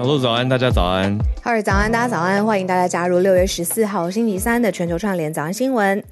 [0.00, 1.18] 小鹿早安，大家早安。
[1.42, 2.42] 哈尔早安，大家早安。
[2.42, 6.02] 欢迎大家加入六月十四号星期三的全球串联早安新闻。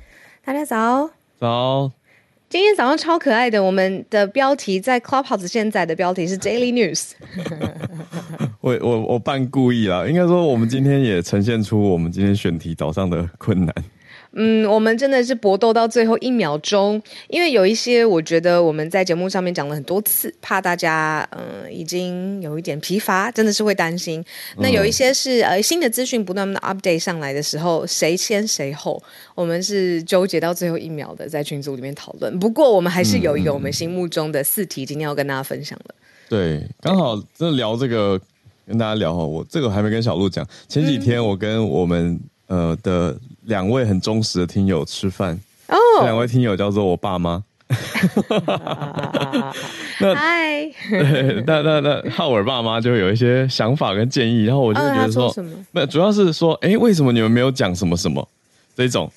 [0.45, 1.09] 大家早。
[1.41, 1.91] 早。
[2.51, 7.13] 今天早上超可爱的，我们的标题在 Clubhouse 现在的标题是 Daily News。
[8.61, 13.75] 我我我半故意啦，应该说我们今天也呈现出我们今天选题早上的困难。
[14.41, 24.25] 嗯，我们真的是搏斗到最后一秒钟，因为有一些我觉得我们在节目上面讲了很多次，怕大家嗯、呃、已经有一点疲乏，真的是会担心。
[24.59, 29.03] 那有一些是呃新的资讯不断的 update 上来的时候，谁先谁后，
[29.35, 32.39] 我们是纠结到最后一秒的在群组里面讨论。
[32.39, 35.93] 不过我们还是有一个我们心目中的四题，今天要跟大家分享的。
[36.29, 38.21] 对，刚好这聊这个
[38.69, 43.19] 跟大家聊哈，我这个还没跟小鹿讲，前几天我跟我们呃的。
[43.49, 45.39] 两位很忠实的听友吃饭。
[45.69, 47.43] 哦，这两位听友叫做我爸妈。
[50.01, 50.71] 那嗨，
[51.45, 55.35] 那那那浩尔爸妈就会有一些想法跟建议，然后我就会觉得说，
[55.73, 58.27] 那、哦、主要是说，哎、欸，为什么你们没有讲什么什么？
[58.75, 59.11] 这种，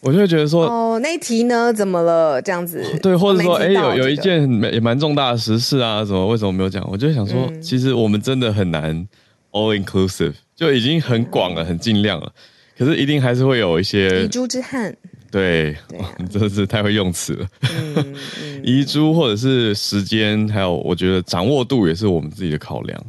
[0.00, 2.40] 我就会觉得说，哦，那一题呢，怎么了？
[2.40, 6.86] 这样子， 对，或者说，哎、欸，有有一件也蛮重大的时事啊，什么为什么没有讲？
[6.88, 9.08] 我就想说、嗯，其实我们真的很难
[9.50, 12.30] all inclusive，就已经很广了，很尽量了。
[12.76, 14.94] 可是一定还是会有一些遗珠之憾，
[15.30, 17.48] 对，对啊、你 真的是太会用词了。
[17.62, 23.06] 嗯嗯、遗珠或者是时间，还有我觉得掌握度也是我们自己的考量。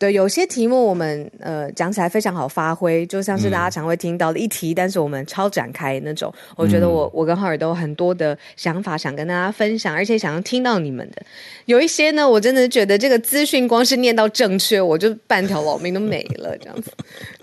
[0.00, 6.32] 对，有些题目我们呃讲起来非常好发挥，就像是大家常会听到的一题，嗯、但是我们超展开那种。
[6.56, 11.20] 我觉得我、嗯、我跟浩尔都有很多的想法想跟大家分享，而且想要听到你们的。
[11.66, 16.90] 有一些呢，我真的觉得这个资讯光是念到正确，我就半条老命都没了，这样子。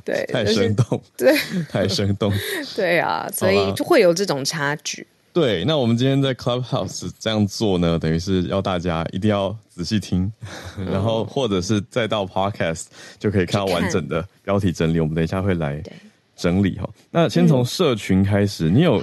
[0.04, 1.36] 对，太生动，对，
[1.70, 2.34] 太生动，
[2.76, 5.06] 对啊，所以就会有这种差距。
[5.40, 10.32] 对，那我们今天在 Clubhouse 这样做呢，等于是要大家一定要仔细听，
[10.80, 12.86] 嗯、 然后或者是再到 Podcast
[13.20, 15.00] 就可以看到完整的标题整理。
[15.00, 15.80] 我们等一下会来
[16.36, 16.90] 整理哈。
[17.12, 18.98] 那先从社群开始，嗯、你有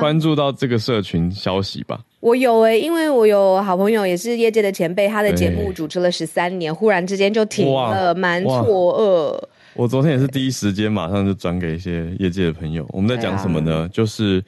[0.00, 2.00] 关注到这个社群消息吧？
[2.20, 9.48] 我有诶、欸，因为我有好朋友也是业界的前辈，他的节目主持了十三年，忽然之间就停了，蛮错愕。
[9.74, 12.86] 我昨天也是第一时间马上就转给一些业界的朋友。
[12.88, 13.86] 我们在讲什么呢？
[13.92, 14.42] 就是。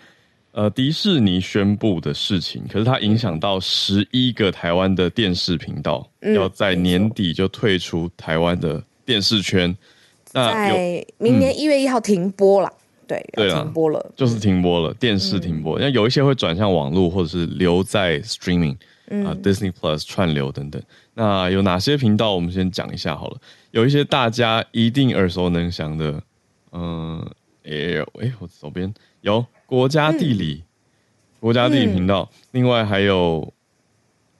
[0.56, 9.76] 呃，迪士尼宣布的事情，可是它影响到十一个台湾的电视频道，嗯，要在年底就退出台湾的电视圈。
[10.24, 15.78] 在明年一月一号停播了，嗯，对，对停播了，就是停播了，电视停播。
[15.78, 18.76] 那，嗯、有一些会转向网络，或者是留在 streaming
[19.26, 20.82] 啊，呃，Disney Plus 串流等等。
[21.12, 22.34] 那有哪些频道？
[22.34, 23.36] 我们先讲一下好了。
[23.72, 26.22] 有一些大家一定耳熟能详的，
[26.72, 27.20] 嗯，
[27.64, 28.90] 哎，哎，我手边
[29.20, 29.44] 有。
[29.66, 30.64] 国家地理，嗯、
[31.40, 33.52] 国家地理频道、嗯，另外还有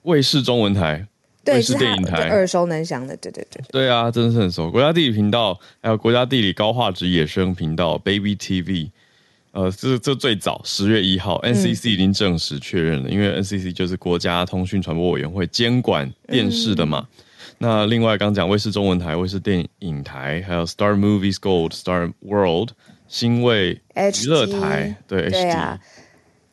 [0.03, 1.05] 卫视中文台、
[1.45, 4.71] 卫视电影台，耳熟能详的，对对对，对啊，真的是很熟。
[4.71, 8.89] 国家地理频道，还有国家地理高画质野生频道 Baby TV，
[9.51, 17.05] 呃，这这最早十月一号，NCC 已经正式确认了、嗯，因为 NCC 就是国家通讯传播委员会监管电视的嘛。
[17.11, 17.23] 嗯、
[17.57, 22.69] 那另外刚讲卫视中文台、卫视电影台，还有 Star Movies Gold、Star World。
[23.07, 25.79] 新卫娱乐台，对对啊，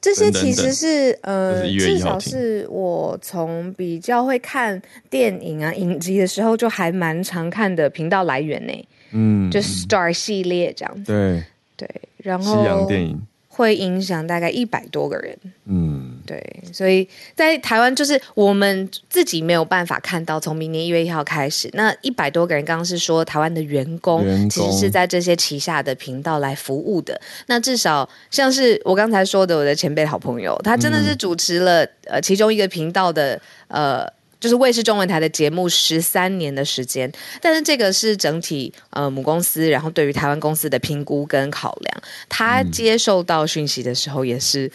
[0.00, 8.88] 这些其实是呃，至少是我从比较会看电影啊影集的时候，就还蛮常看的频道来源呢。
[9.12, 11.44] 嗯，就 Star 系列这样子，对。
[11.76, 11.88] 对，
[12.18, 13.20] 然后西洋电影。
[13.48, 15.93] 会影响大概一百多个人，嗯，
[16.26, 27.20] 对，所以在台湾就是我们自己没有办法看到，从明年一月一号开始，那一百多个人刚刚是说台湾的员工，其实是在这些旗下的频道来服务的。
[27.46, 34.06] 那至少像是我刚才说的，我的前辈好朋友，他真的是主持了、嗯、呃其中一个频道的呃。
[34.40, 37.10] 就是卫视中文台的节目十三年的时间，
[37.40, 44.70] 但是这个是整体呃母公司，然后对于台湾公司的评估跟考量，他接受到讯息的时候也是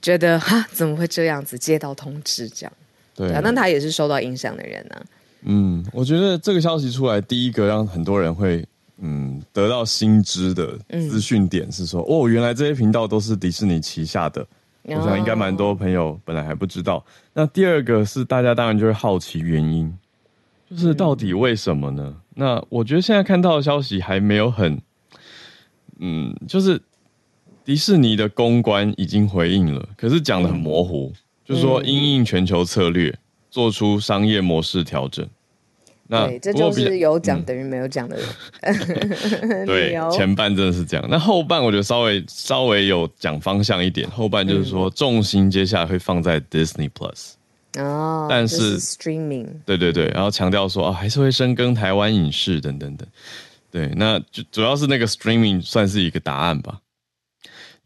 [0.00, 2.72] 觉得哈、嗯、怎么会这样子接到通知这样，
[3.14, 5.02] 对啊，那他也是受到影响的人呢、啊。
[5.42, 8.66] 嗯，我觉得这个消息出来，第一个让很多人会
[8.98, 10.76] 嗯得到新知的
[11.08, 14.46] 资讯点是说、嗯，哦，原来这些频道都是迪士尼旗下的。
[14.84, 17.04] 我想应该蛮多朋友本来还不知道。
[17.34, 19.94] 那第二个是大家当然就会好奇原因，
[20.70, 22.16] 就是到底为什么呢？
[22.34, 24.80] 那我觉得现在看到的消息还没有很，
[25.98, 26.80] 嗯，就是
[27.68, 31.12] 迪士尼的公关已经回应了，可是讲的很模糊，
[31.44, 33.14] 就是说因应全球策略
[33.50, 35.28] 做出商业模式调整。
[36.06, 38.26] 那对，这就是有讲等于没有讲的人。
[38.62, 41.06] 嗯、对，前半真的是这样。
[41.10, 44.08] 那后半我觉得稍微稍微有讲方向一点。
[44.08, 47.32] 后半就是说重心接下来会放在 Disney Plus。
[47.78, 53.06] 哦，但是 streaming，对对对，然后强调说啊，还是会深耕台湾影视等等等。
[53.70, 56.80] 对，那就主要是那个 streaming 算是一个答案吧。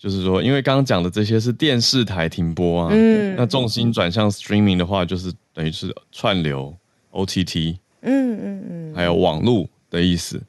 [0.03, 6.77] 就是说，因为刚刚讲的这些是电视台停播啊，嗯，那重心转向 streaming 的话，就是等于是串流
[7.13, 10.43] OTT，嗯嗯嗯，还有网络的意思，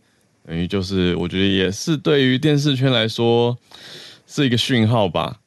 [0.47, 3.55] 等于就是我觉得也是对于电视圈来说
[4.25, 5.39] 是一个讯号吧。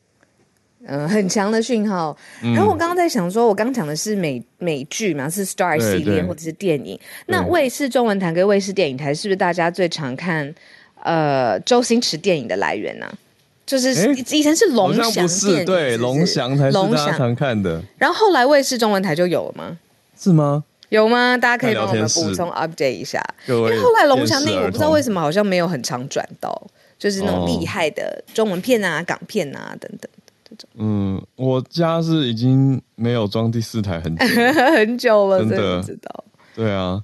[0.87, 2.17] 嗯、呃，很强的讯号。
[2.45, 6.97] 嗯、然后我刚刚在想说，我刚讲的是美美剧嘛，是 Star 系列或者是电影。
[7.27, 10.55] 那卫视中文台跟卫视电影台是不是大家最常看
[11.03, 13.19] 呃周星驰电影的来源呢、啊？
[13.67, 17.83] 就是以前是龙翔电视，对，龙翔才是大家常看的。
[17.99, 19.77] 然后后来卫视中文台就有了吗？
[20.17, 20.63] 是吗？
[20.91, 21.37] 有吗？
[21.37, 23.21] 大家可以帮我们补充 update 一下。
[23.49, 26.67] 因为后来龙翔那个我不知道为什么好像没有很常转到，
[26.97, 30.09] 就是那种厉害的中文片啊、港片啊等等
[30.49, 30.71] 这种。
[30.77, 34.25] 嗯，我家是已经没有装第四台很久
[34.77, 36.25] 很久了，真的知道。
[36.55, 37.03] 对啊.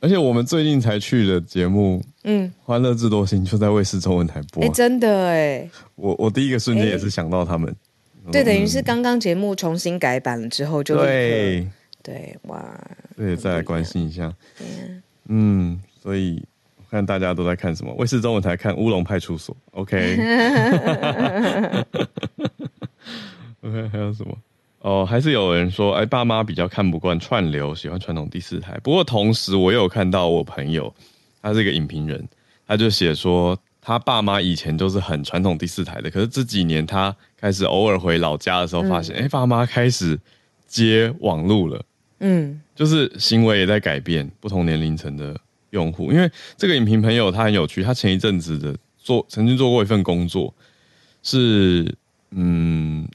[0.00, 2.00] 而且我们最近才去的节目，
[2.30, 4.62] 嗯，《欢乐智多星》就在卫视中文台播。
[4.62, 7.74] 哎、欸，真的哎，我我第一个瞬间也是想到他们。
[8.26, 11.66] 欸、对，等于是刚刚节目重新改版了之后就，就对
[12.02, 12.62] 对哇，
[13.16, 14.30] 对，再来关心一下。
[15.28, 16.44] 嗯，所以
[16.76, 17.94] 我看大家都在看什么？
[17.94, 20.16] 卫视中文台看《乌龙派出所》，OK。
[23.62, 24.36] OK，还有什么？
[24.80, 28.78] 哦，还是有人说，哎，爸妈比较看不惯串流，喜欢传统第四台。
[28.82, 30.94] 不过同时，我有看到我朋友，
[31.42, 32.28] 他是一个影评人，
[32.66, 40.18] 他就写说，他爸妈以前都是很传统第四台的，可是这几年他开始偶尔回老家的时候，发现，哎、嗯，爸妈开始
[40.66, 41.82] 接网路了，
[42.20, 45.38] 嗯，就是行为也在改变，不同年龄层的
[45.70, 46.12] 用户。
[46.12, 50.54] 因为这个影评朋友他很有趣，他前一阵子的做曾经做过一份工作，
[51.22, 51.94] 是
[52.30, 53.08] 嗯。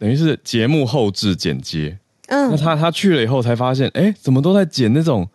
[0.00, 1.98] 等于是节目后置剪接，
[2.28, 5.28] 嗯，那他他去了以后才发现，哎、欸，怎么都在剪那种，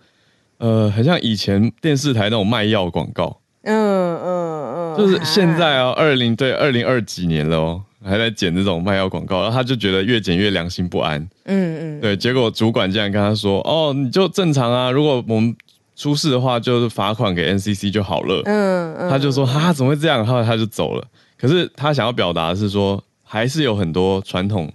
[0.58, 15.56] 呃，很像以前电视台那种卖药广告，嗯嗯嗯，就是现在哦，二零对二零二几年了哦，还在剪这种卖药广告，然后他就觉得越剪越良心不安，嗯嗯，对，结果主管竟然跟他说，哦，你就正常啊，如果我们
[15.96, 20.26] 出事的话，就是罚款给 NCC 就好了，嗯嗯，他就说哈，怎么会这样？
[20.26, 21.06] 后来他就走了。
[21.38, 23.04] 可是他想要表达的是说。
[23.26, 24.72] 还是有很多传统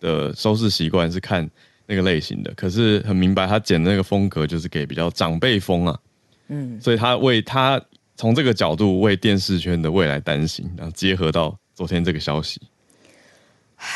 [0.00, 1.46] 的收视习惯是看
[1.90, 5.98] 那个类型的，可是很明白他剪的那个风格就是给比较长辈风啊，
[6.48, 7.80] 嗯，所以他为他
[8.14, 12.60] 从这个角度为电视圈的未来担心，然后结合到昨天这个消息，
[13.76, 13.86] 唉，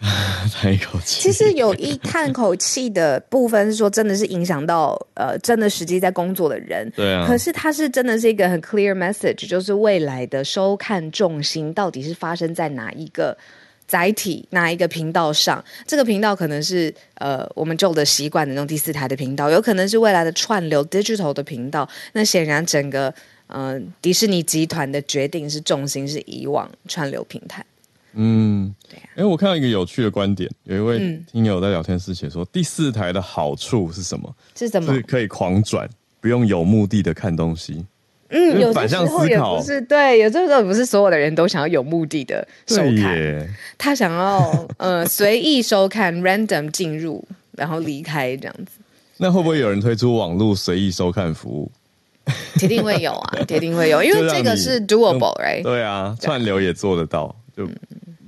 [0.54, 1.20] 叹一口气。
[1.20, 7.26] 其实有一叹口气的部分是说，真的是影响到呃，真的实际在工作的人，对啊。
[7.26, 13.36] 可是他是真的是一个很 clear message，就是未来的收看重心到底是发生在哪一个
[13.88, 15.64] 载体、哪一个频道上？
[15.86, 21.88] 这个频道可能是呃我们旧的习惯的那种第四台的频道，有可能是未来的串流 digital 的频道。
[22.12, 23.12] 那显然整个
[23.46, 27.64] 呃迪士尼集团的决定是重心是以往串流平台。
[28.12, 29.08] 嗯，对啊。
[29.16, 30.98] 哎，我看到一个有趣的观点，有一位
[31.30, 34.34] 听友在聊天室写说，第四台的好处是什么？
[34.54, 34.92] 是什么？
[34.92, 35.88] 是可以狂转，
[36.20, 37.84] 不用有目的的看东西。
[38.30, 43.48] 嗯，有反向思考，不是对，有这时候不是所有的人都想要有目的的收看，
[43.78, 48.80] 他想要呃 随意收看，random 进入然后离开这样子。
[49.16, 51.70] 那会不会有人推出网络随意收看服务？
[52.56, 55.62] 铁定会有啊，铁定会有，因为这个是 doable，right？
[55.62, 57.68] 对啊，串流也做得到，就。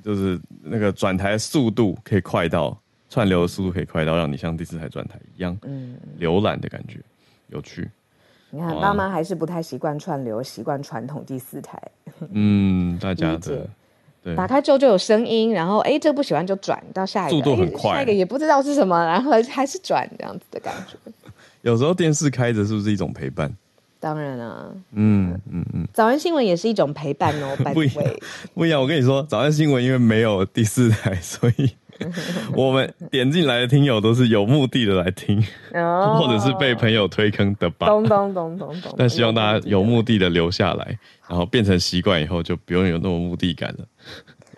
[0.02, 2.76] 就是那个转台速度可以快到，
[3.11, 6.99] 串流的速度可以快到，让你像第四台转台一样，嗯，浏览的感觉
[7.49, 7.87] 有趣。
[8.50, 11.80] 你看，爸妈还是不太习惯串流，习惯传统第四台。
[12.30, 13.66] 嗯，大家的
[14.23, 20.97] 对，打开之后就有声音，然后哎，这不喜欢就转到下一个，速度很快，下一个也不知道是什么，然后还是转这样子的感觉。
[21.62, 23.54] 有时候电视开着是不是一种陪伴？
[23.99, 27.54] 当然啊，嗯嗯嗯，早安新闻也是一种陪伴哦。
[27.75, 28.04] 不一样，
[28.54, 28.80] 不一样。
[28.80, 31.71] 我跟你说，早安新闻因为没有第四台，所以
[32.57, 35.42] 我们点进来的听友都是有目的的来听，
[35.75, 37.87] 哦、或者是被朋友推坑的吧。
[37.87, 38.95] 咚咚咚咚咚。
[38.97, 43.85] 但希望大家有目的的留下来，然后变成习惯以后，就不用有那么目的感了。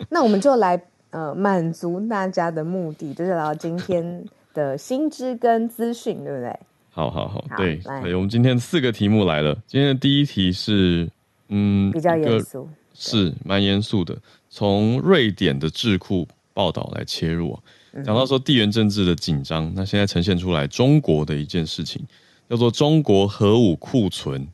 [0.09, 0.81] 那我们就来
[1.11, 6.59] 呃满足大家的目的，就是聊今天的新知跟资讯，对不对？
[6.95, 9.57] 好好好，对，对，我们今天四个题目来了。
[9.65, 11.09] 今天的第一题是，
[11.49, 14.15] 嗯，比较严肃，是蛮严肃的。
[14.49, 17.59] 从瑞典的智库报道来切入啊，
[18.05, 22.05] 讲到说地缘政治的紧张，那现在呈现出来中国的一件事情，
[22.49, 24.47] 叫做中国核武库存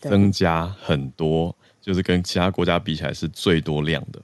[0.00, 4.20] 增加很多，就是跟其他国家比起来是最多量的。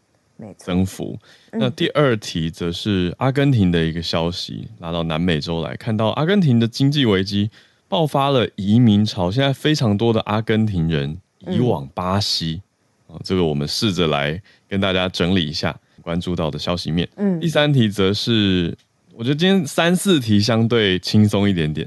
[0.57, 1.19] 增幅。
[1.51, 7.51] 那第二题则是阿根廷的一个消息，拉到南美洲来看到阿根廷的经济危机
[7.89, 12.63] 爆发了移民潮，现在非常多的阿根廷人移往巴西
[13.09, 15.77] 啊，这个我们试着来跟大家整理一下
[16.09, 17.07] 关注到的消息面。
[17.17, 18.75] 嗯，第三题则是
[19.13, 21.87] 我觉得今天三四题相对轻松一点点。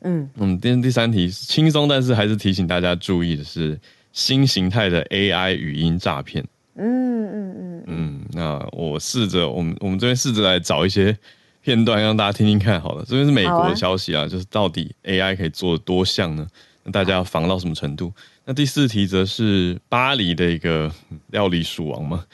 [0.00, 3.78] 嗯嗯，第第三题轻松，但是还是提醒大家注意的是
[4.12, 6.44] 新形态的 AI 语音诈骗。
[6.74, 11.16] 嗯嗯嗯嗯，那我试着我们我们这边试着来找一些
[11.62, 12.80] 片段让大家听听看。
[12.80, 16.44] 好了，这边是美国的消息啊，啊就是到底 AI 可以做多像呢？
[16.82, 18.12] 那大家要防到什么程度？
[18.44, 20.90] 那第四题则是巴黎的一个
[21.28, 22.24] 料理鼠王嘛？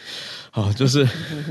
[0.51, 1.07] 好，就是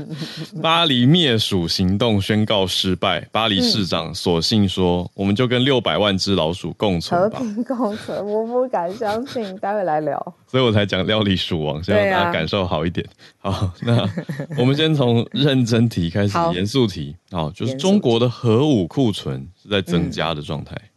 [0.60, 9.56] 巴黎灭鼠行动宣告失败，巴黎市长索性说：“我们就跟六百万只老鼠共存吧。”和平共存，我不敢相信。
[9.58, 13.06] 待会来聊，所以我才讲料理鼠王，希望大家感受好一点。
[13.40, 14.10] 啊、好，那
[14.58, 17.14] 我们先从认真题开始，严肃题。
[17.30, 20.74] 好，就是中国的核武库存是在增加的状态。
[20.74, 20.88] 嗯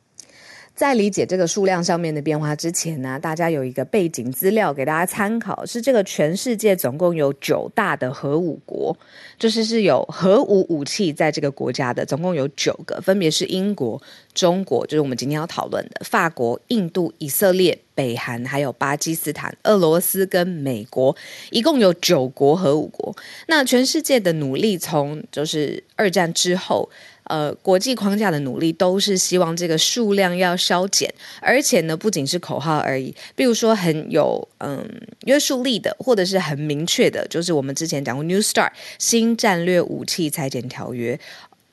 [0.82, 8.98] 在理解这个数量上面的变化之前呢，大家有一个背景资料给大家参考，是这个全世界总共有九大的核武国，
[9.38, 14.02] 就是是有核武武器在这个国家的，总共有九个，分别是英国、
[14.34, 21.16] 中国，就是我们今天要讨论的法国、印度、以色列、北韩，还有巴基斯坦、俄罗斯跟美国，
[21.52, 23.16] 一共有九国核武国。
[23.46, 26.90] 那全世界的努力从就是二战之后。
[27.32, 31.10] 呃，国际框架的努力都是希望这个数量要削减，
[31.40, 33.16] 而且呢，不仅是口号而已。
[33.38, 34.86] 比如说很有嗯
[35.24, 41.18] 约束力的，或者是很明确的，就是我们之前讲过 New START 新战略武器裁减条约。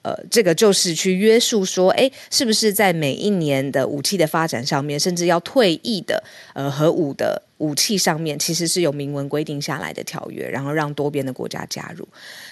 [0.03, 6.23] 呃，这个就是去约束说，哎，是不是在每一年的武器的发展上面，甚至要退役的
[6.55, 12.07] 呃核武的武器上面，其实是有明文规定下来的条约，然后让多边的国家加入。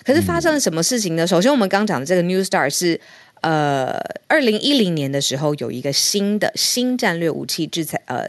[0.05, 1.27] 可是发生了什么事情呢？
[1.27, 3.01] 首先，我们刚讲的这个 New START 是
[3.41, 8.29] 呃，二零一零年的时候有一个新的新战略武器制裁呃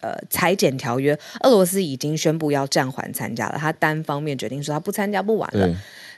[0.00, 5.68] 呃裁减条约，俄罗斯已经宣布要暂缓参加了，他单方面决定说他不参加不玩了。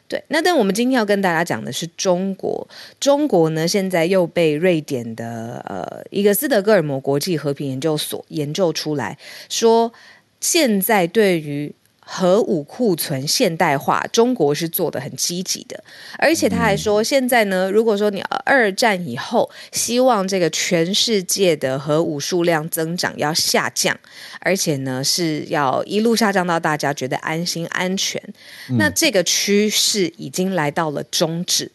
[0.08, 2.66] 对，那但我们今天要跟大家讲的是中国。
[2.98, 9.16] 中国呢，现在又被瑞典的呃一个斯德哥尔摩国际和平研究所研究出来
[9.48, 9.92] 说，
[10.40, 11.75] 现在对于。
[12.08, 15.82] 核武库存现代化，中国是做的很积极的，
[16.18, 23.98] 而且他还说，现在呢，如果说你二战以后，希望这个全世界的核武数量增长要下降，
[24.38, 28.22] 而且呢是要一路下降到大家觉得安心安全，
[28.70, 31.68] 嗯、那这个趋势已经来到了终止，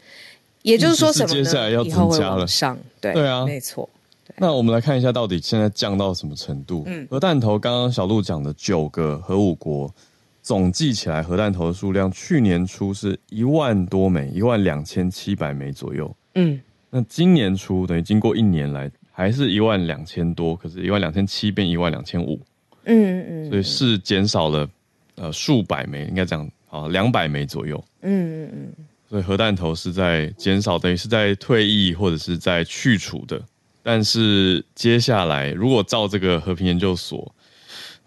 [0.62, 1.44] 也就是说什么呢？
[1.44, 3.90] 接下来要增加了，上对对啊，没错。
[4.38, 6.84] 那我们来看一下，到底现在降到什么程度？
[6.88, 9.94] 嗯，核弹头，刚刚小鹿讲的九个核武国。
[10.42, 16.14] 总计起来，核弹头的数量去年初是一万多枚，一万两千七百枚左右。
[16.34, 22.40] 嗯，那今年初等于经过一年来，还是一万两千多，可是一万两千七变一万两千五。
[22.86, 24.68] 嗯嗯，所以是减少了
[25.16, 27.84] 呃数百枚，应该讲啊两百枚左右。
[28.02, 33.40] 嗯嗯嗯，所以核弹头是在减少，等于是在退役或者是在去除的。
[33.84, 37.32] 但是接下来，如果照这个和平研究所。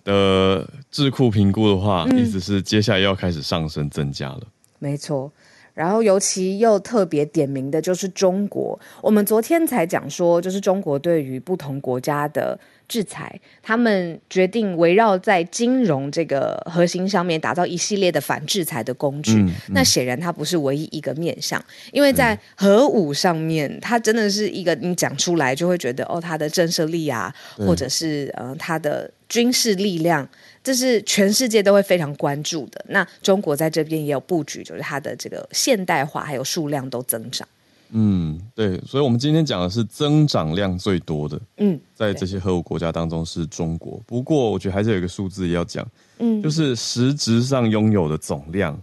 [0.05, 4.43] 的智库评估的话，意思是接下来要开始上升增加了。
[4.79, 5.33] 没错，
[5.73, 8.79] 然后尤其又特别点名的就是中国。
[9.01, 12.59] 我们昨天才讲说，就是中国对于不同国家的。
[12.87, 19.33] 制裁，他们决定围绕在金融这个核心上面打造一系列的反制裁的工具。
[19.35, 21.63] 嗯嗯、那显然它不是唯一一个面向，
[21.93, 30.29] 因为在核武上面，它真的是一个你讲出来就会觉得哦，它的震慑力啊，或者是呃它的军事力量，
[30.63, 32.85] 这是全世界都会非常关注的。
[32.89, 37.49] 那中国在这边也有布局，就是它的这个现代化还有数量都增长。
[37.97, 41.41] 嗯，对，所以，我们今天讲的是增长量最多的。
[41.59, 44.03] 嗯，在这些核武国家当中是中国。
[44.05, 45.87] 不过，我觉得还是有一个数字也要讲，
[46.19, 48.77] 嗯，就是实质上拥有的总量，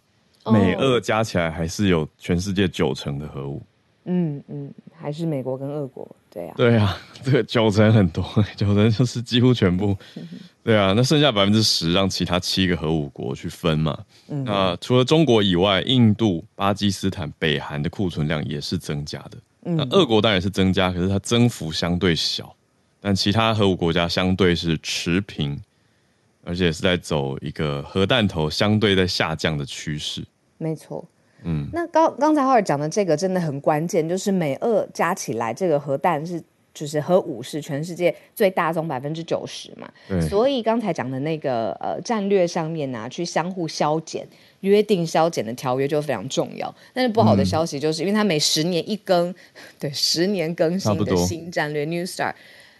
[0.45, 3.61] 美俄加起来还是有全世界九成的核武。
[4.05, 8.23] 嗯嗯，还是美国跟俄国，对啊，对啊， 这个九成很多，
[8.55, 9.95] 九成就是几乎全部。
[10.63, 13.97] 对啊，那剩下百分之十让其他七个核武国去分嘛。
[14.31, 19.37] 嗯，那除了中国以外，印度、巴基斯坦、北韩的库存量也是增加的。
[19.65, 22.55] 嗯，那俄国当然是增加，可是它增幅相对小，
[22.99, 25.61] 但其他核武国家相对是持平，
[26.43, 30.23] 而且是在走一个核弹头相对在下降的趋势。
[30.57, 31.05] 没错。
[31.43, 36.41] 嗯，那刚刚才浩尔讲的这个真的很关键，就是美俄加起来这个核弹是。
[36.73, 39.91] 就是核武是全世界最大宗百分之九十嘛，
[40.29, 44.25] 所以刚才讲的那个呃战略上面呢、啊，去相互削减，
[44.61, 46.73] 约定削减的条约就非常重要。
[46.93, 49.35] 但是不好的消息就是，因为它每十年一更，
[49.77, 52.33] 对，十年更新的新战略 New Start，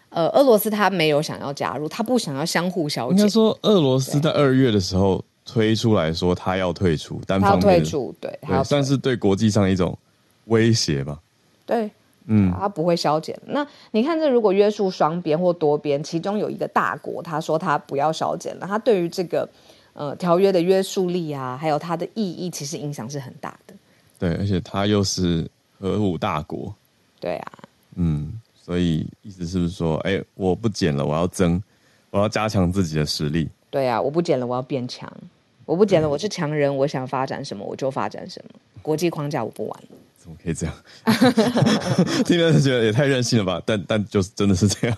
[0.08, 3.18] 呃，俄罗斯他没有想要加入，他不想要相互消减。
[3.18, 9.98] 应该说，俄罗斯在二月的时候推出来说他要退出，单方面退出，对，对，算是对国际上一种
[10.46, 11.20] 威胁吧。
[11.66, 11.92] 对。
[12.34, 13.38] 嗯，他不会削减。
[13.46, 19.48] 那你看，这如果约束双边或多边，其中有一个大国，他说他不要削减了，他对于这个
[19.92, 23.74] 呃条约的约束力啊，还有它的意义，其实影响是很大的。
[24.18, 25.46] 对，而且他又是
[25.78, 26.74] 核武大国。
[27.20, 27.52] 对啊。
[27.96, 31.62] 嗯，所以意思是不是说，哎，我不减了，我要增，
[32.12, 33.50] 我要加强自己的实力。
[33.70, 35.12] 对啊，我不减了，我要变强。
[35.66, 39.98] 我不减了，我是强人，我想发展什么我就发展什么，国际框架我不玩了。
[40.22, 40.76] 怎么可以这样？
[42.24, 43.60] 听了就觉得也太任性了吧？
[43.66, 44.98] 但但就是真的是这样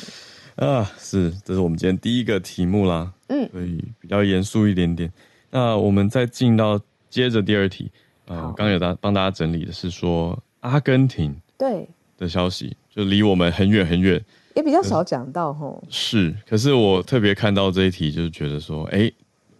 [0.56, 0.90] 啊！
[0.98, 3.12] 是，这是我们今天第一个题目啦。
[3.28, 5.12] 嗯，所以比较严肃一点点。
[5.50, 7.90] 那我们再进到接着第二题
[8.26, 11.86] 啊，刚刚有大帮大家整理的是说阿根廷对
[12.16, 14.18] 的消息，就离我们很远很远，
[14.56, 15.84] 也比较少讲到吼。
[15.90, 19.12] 是，可是我特别看到这一题，就是觉得说，哎，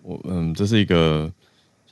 [0.02, 1.30] 我嗯，这是一个。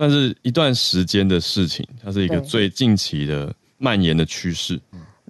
[0.00, 4.80] 算是一段时间的事情，它是一个最近期的蔓延的趋势，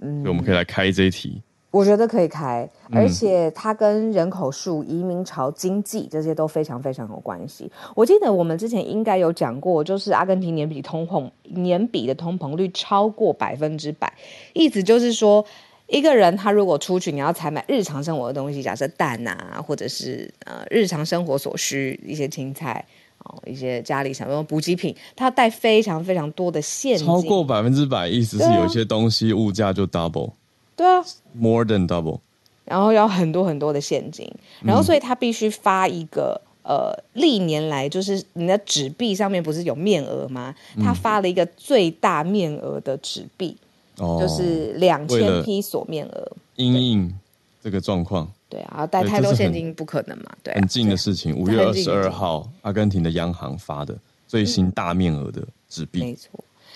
[0.01, 1.41] 嗯，所以我们可以来开这一题。
[1.71, 7.69] 我觉得可以开，而且它跟人口数、移民潮、经济这些都非常非常有关系。
[7.93, 14.13] 我记得我们之前应该有讲过，就是阿根廷年比通膨年比的通膨率超过百分之百，
[14.53, 15.45] 意思就是说，
[15.87, 22.85] 一个人他如果出去，你要采买日常生活的东西，假设蛋啊，或者是呃日常生活所需一些青菜。
[23.25, 30.31] 哦，一些家里想用补给品，他带非常非常多的现金，超过百分之百，意思是有一些东西物价就 double，
[30.75, 31.03] 对啊
[31.39, 32.19] ，more than double，
[32.65, 34.27] 然后要很多很多的现金，
[34.63, 40.55] 然后所以他必须发一个、嗯、呃，历年来就是你的纸币上面不是有面额吗？
[40.77, 43.55] 他发了一个最大面额的纸币，
[43.97, 47.19] 哦、就是两千批索面额，因应
[47.61, 48.31] 这个状况。
[48.51, 50.25] 对啊，带太多现金不可能嘛。
[50.43, 51.33] 对，很近的事情。
[51.33, 56.01] 五月二十二号，阿根廷的央行发的最新大面额的纸币。
[56.01, 56.29] 没错，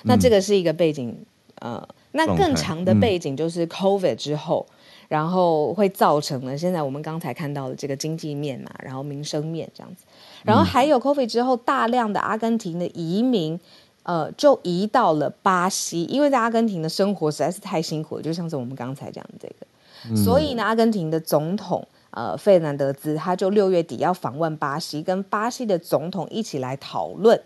[0.03, 1.13] 那这个是一个背景。
[1.59, 4.65] 呃，那更长的背景就是 COVID 之后，
[5.07, 10.03] 然后会造成了现在我们刚才看到的这个经济面嘛，然后民生面这样子。
[10.43, 13.57] 然后还有 COVID 之后，大量的阿根廷的移民，
[14.03, 19.65] 呃，就移到了巴西，因为在阿根廷的生活实在是太辛苦了，就像是我们刚才讲的这个。
[20.13, 27.41] 所以呢，阿根廷的总统呃费南德兹他就六月底要访问巴西，跟巴西的总统一起来讨论，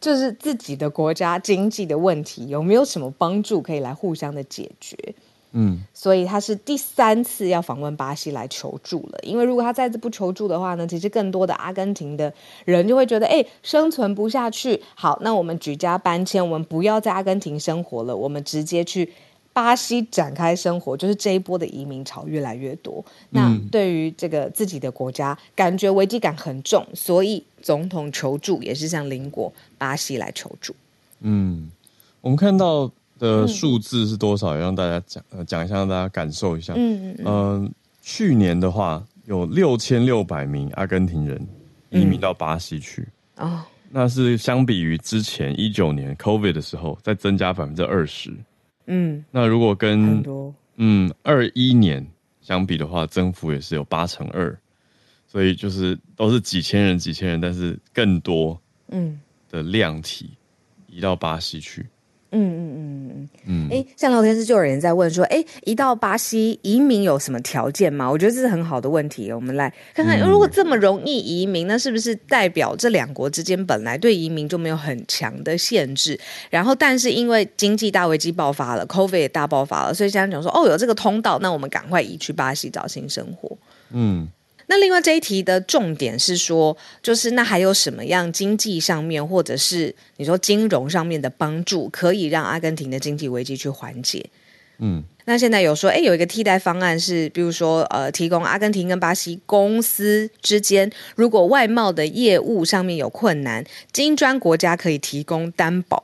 [0.00, 4.96] 就是自己的国家经济的问题有没有什么帮助可以来互相的解决。
[5.56, 9.18] 嗯，所以他是第三次要访问巴西来求助了。
[9.22, 12.32] 因为如果他再次不求助的话呢，其实更多的阿根廷的
[12.64, 14.82] 人就会觉得，哎，生存不下去。
[14.96, 19.12] 好，那我们举家搬迁，我们不要在阿根廷生活了，我们直接去。
[19.54, 23.02] 巴西展开生活，就是这一波的移民潮越来越多。
[23.30, 30.74] 那对于这个自己的国家，感觉危机感很重，所以总统求助也是向邻国巴西来求助。
[31.20, 31.70] 嗯，
[32.20, 34.54] 我们看到的数字是多少？
[34.54, 36.74] 也让大家讲呃讲一下，让大家感受一下。
[36.76, 37.70] 嗯嗯嗯、呃。
[38.06, 41.40] 去年的话，有六千六百名阿根廷人
[41.88, 43.00] 移民到巴西去。
[43.36, 48.30] 哦、嗯，那是相比于之前一九年 COVID 的时候，再增加百分之二十。
[48.86, 50.24] 嗯，那如果跟
[50.76, 52.06] 嗯二一年
[52.40, 54.56] 相比的话，增幅也是有八成二，
[55.26, 59.20] 所以就是都是几千人几千人，但是更多嗯。
[59.50, 60.30] 的量体
[60.88, 61.86] 移到巴西去。
[62.34, 68.10] 嗯嗯嗯嗯嗯，哎，像聊天室就有人在问说，哎，一到巴西移民有什么条件吗？
[68.10, 69.32] 我觉得这是很好的问题。
[69.32, 76.18] 我们来看看，如果这么容易移民，那是不是代表这两国之间本来对移民就没有很强的限制？
[76.50, 83.56] 然后，但是因为经济大危机爆发了，COVID 也大爆发了，所以现在讲说，哦，有这个通道，那我们赶快移去巴西找新生活。
[83.90, 84.28] 嗯。
[84.66, 94.24] 那另外这一题的重点是说，就是那还有什么样经济上面，或者是你说金融上面的帮助，可以让阿根廷的经济危机去缓解？
[94.78, 106.02] 嗯，那现在有说，哎，有一个替代方案是，比如说，呃，提供阿根廷跟巴西公司之间，如果外贸的业务上面有困难，金砖国家可以提供担保，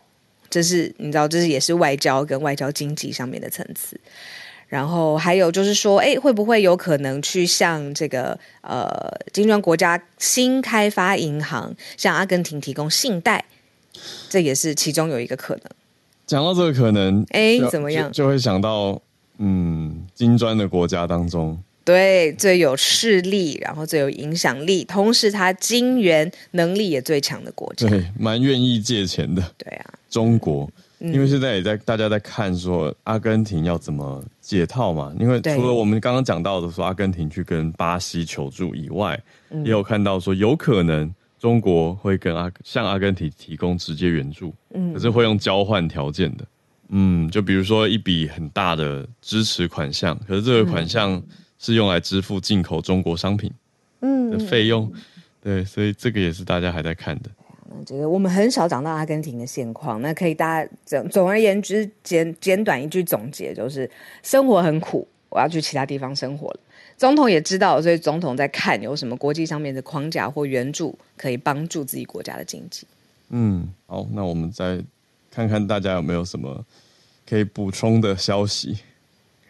[0.49, 3.99] 这是你知道，这是也是外交跟外交经济上面的层次。
[4.71, 8.89] 然后还有就是说，哎，会不会有可能去向这个呃
[9.33, 13.45] 金砖国家新开发银行向阿根廷提供信贷？
[14.29, 15.65] 这也是其中有一个可能。
[16.25, 18.07] 讲到这个可能，哎，怎么样？
[18.13, 19.03] 就，就会想到，
[19.39, 29.43] 嗯，金砖的国家当中，对，最有势力，然后最有影响力，同时它金元能力也最强的国家，对，蛮愿意借钱的。
[29.59, 34.23] 对啊，中国，因为现在也在大家在看说阿根廷要怎么
[34.57, 39.21] 解套嘛，因为除了我们刚刚讲到的说阿根廷去跟巴西求助以外，
[39.65, 41.13] 也有看到说有可能。
[41.41, 46.45] 中国会跟阿向阿根廷提供直接援助，嗯，可是会用交换条件的，
[46.91, 51.23] 嗯，就比如说一笔很大的支持款项，可是这个款项
[51.59, 53.51] 是用来支付进口中国商品，
[54.01, 54.93] 嗯，的费用，
[55.43, 57.31] 对，所以这个也是大家还在看的。
[57.87, 63.91] 这个我们很少讲到阿根廷的现况，那可以大家总总而言之简简短一句总结就是
[64.23, 66.61] 生活很苦，我要去其他地方生活了。
[66.97, 72.87] 总统也知道，所以总统在看有什么国际上面的框架或援助可以帮助自己国家的经济。
[73.31, 74.83] 嗯，好，那我们再
[75.31, 76.65] 看看大家有没有什么
[77.27, 78.79] 可以补充的消息。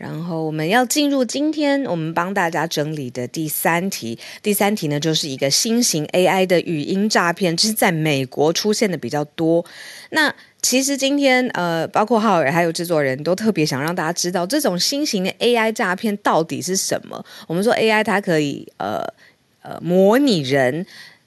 [0.01, 4.19] 然后我们要进入今天我们帮大家整理的第三题。
[4.43, 9.63] 第三题呢，就是一个新型 AI 的语音诈骗，这是在美国出现的比较多。
[10.09, 17.23] 那其实今天，呃，包括浩尔还有制作人都特别想让大家知道，这种新型的 AI 诈骗到底是什么。
[17.47, 19.05] 我们说 AI 它可以，呃
[19.61, 20.87] 呃，模拟人。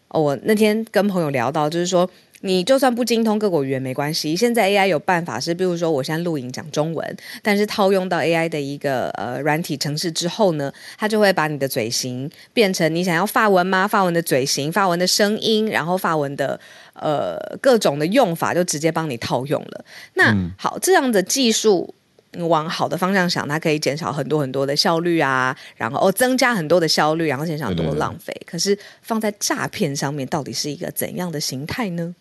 [0.10, 2.10] 我那天跟朋友聊到，就是说。
[2.46, 13.88] 你就算不精通各国语言没关系，现在 AI 有办法是，比如说我现在录影讲中文，但是套用到 AI 的一个呃软体程式之后呢，它就会把你的嘴型变成你想要发文吗？
[13.88, 16.60] 发文的嘴型、发文的声音，然后发文的
[16.96, 19.86] 呃各种的用法就直接帮你套用了。
[20.16, 21.96] 那好，这样的技术
[22.40, 28.34] 往好的方向想，它可以减少很多很多的效率啊，然后哦增加很多的效率，然后减少很多的浪费。
[28.34, 28.52] 对对对。
[28.52, 32.14] 可是放在诈骗上面，到底是一个怎样的形态呢？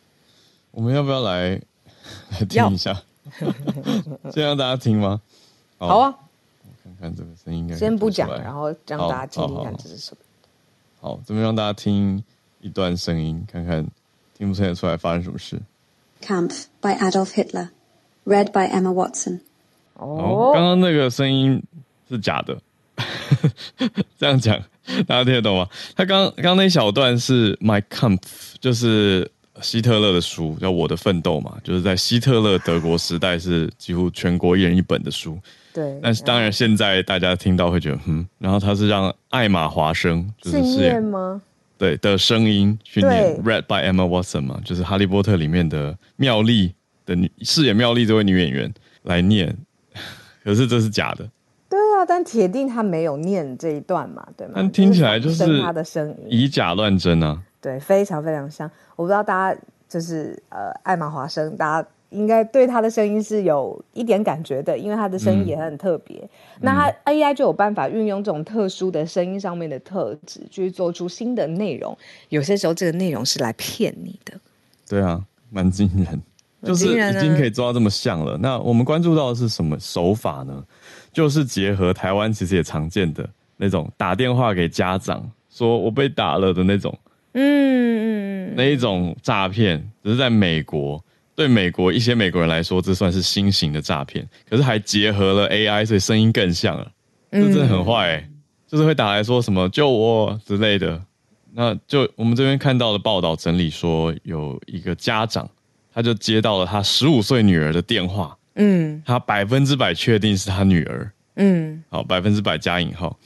[0.73, 1.61] 我们要不要来
[2.31, 3.01] 来听一下？
[4.33, 5.21] 先让大家听吗？
[5.79, 6.15] 好，好啊，
[6.65, 10.19] 我看看这个声音应该先不讲，然后让大家听听看这是什么。
[11.01, 12.23] 好，这边让大家听
[12.61, 13.87] 一段声音，看看
[14.37, 15.61] 听不听得出来发生什么事。
[16.21, 17.69] Kampf by Adolf Hitler,
[18.25, 19.41] read by Emma Watson。
[19.95, 21.63] 哦，刚刚那个声音
[22.09, 22.59] 是假的，
[24.19, 24.59] 这样讲
[25.07, 25.69] 大家听得懂吗？
[25.95, 29.31] 他刚刚刚那一小段是 My Kampf，就是。
[29.61, 35.39] 希特勒的书叫《我的奋斗》嘛，就是在希特勒德国时代是几乎全国一人一本的书。
[35.75, 41.41] 对，但是当然现在大家听到会觉得，嗯，然后他是让艾玛华生就是饰演吗？
[41.79, 46.73] 对的声音去念，read by Emma Watson 嘛，就是《哈利波特》里面的妙丽
[47.05, 49.57] 的女饰演妙丽这位女演员来念。
[50.45, 51.29] 可是这是假的。
[51.69, 54.53] 对啊，但铁定他没有念这一段嘛，对吗？
[54.57, 57.43] 但听起来就是他的声音以假乱真啊。
[57.63, 58.69] 对，非常非常像。
[58.97, 66.19] 我不知道大家就是呃，艾玛华生，大家应该对他的声音是有一点感觉的，因为他的声音也很特别。
[66.19, 71.97] 嗯、那他 AI 就有办法运用这种特殊的声音上面的特质，去做出新的内容。
[72.31, 74.35] 有些时候，这个内容是来骗你的。
[74.89, 76.21] 对啊，蛮惊人，
[76.65, 78.37] 就是已经可以做到这么像了。
[78.37, 80.65] 那我们关注到的是什么手法呢？
[81.13, 83.25] 就是结合台湾其实也常见的
[83.57, 86.99] 那种打电话给家长，说我被打了的那种。
[87.35, 91.03] 嗯嗯，那一种诈骗，只是在美国，
[91.35, 94.29] 对美国一些美国人来说，这算是新型的诈骗。
[94.49, 96.91] 可是还结合了 AI，所以声音更像了。
[97.31, 98.29] 这真的很坏欸，
[98.67, 101.01] 就是会打来说什么“救我”之类的。
[101.55, 105.49] 那就我们这边看到的报道整理说，有一个家长，
[105.93, 108.37] 他就接到了他十五岁女儿的电话。
[108.57, 111.11] 嗯，他百分之百确定是他女儿。
[111.37, 113.19] 嗯，好，百分之百加引号。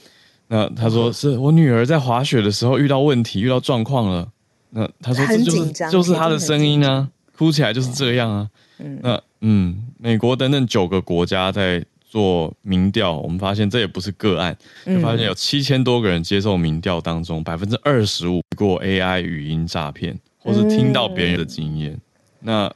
[0.47, 4.27] 那他说是我女儿在滑雪的时候遇到问题，遇到状况了。
[4.69, 8.49] 那他说这就是就是他的声音啊，哭起来就是这样啊。
[8.79, 14.55] 嗯，那嗯，美国等等九个国家在做民调，我们发现这也不是个案，
[14.85, 21.99] 就发现有七千多个人接受民调当中，百分之二十五过 AI 语音诈骗，或是听到别人的经验。
[22.39, 22.71] 那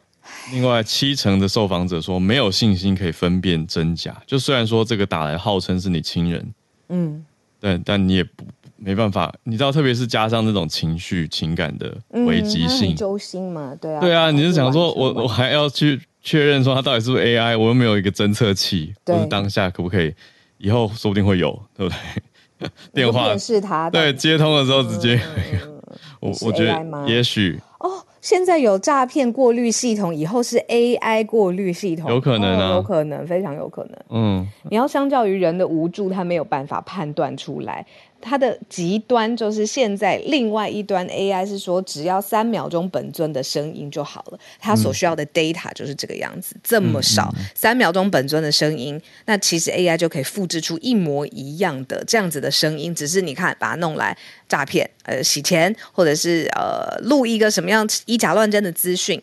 [0.52, 6.54] 另外七成的受访者说没有信心可以分辨真假，就虽然说这个打来号称是你亲人，
[6.90, 7.26] 嗯。
[7.62, 8.44] 对，但你也不
[8.76, 11.96] 没办法，你知道，特别是加上那种情绪、情感的
[12.26, 20.12] 危机性，揪心嘛，对啊，对啊，你是想说我我还要去确认说他到底是不是 AI，我又没有一个侦测器，或是当下可不可以，
[20.58, 21.94] 以后说不定会有，对不
[22.60, 22.70] 对？
[22.94, 23.30] 电话
[23.92, 25.20] 对，接通的时候直接，
[26.20, 28.01] 我我觉得也许哦。
[28.22, 33.98] 现在有诈骗过滤系统，以后是 AI 过滤系统，有可能啊，哦、有可能，非常有可能。
[34.10, 37.86] 嗯，你要相较于人的无助，他没有办法判断出来
[38.22, 59.22] 它的极端就是现在另外一端 AI 是说，只要三秒钟本尊的声音就好了，它所需要的 data 就是这个样子，嗯、这么少，三秒钟本尊的声音，那其实 AI 就可以复制出一模一样的这样子的声音，只是你看把它弄来诈骗、呃洗钱，或者是呃录一个什么样以假乱真的资讯，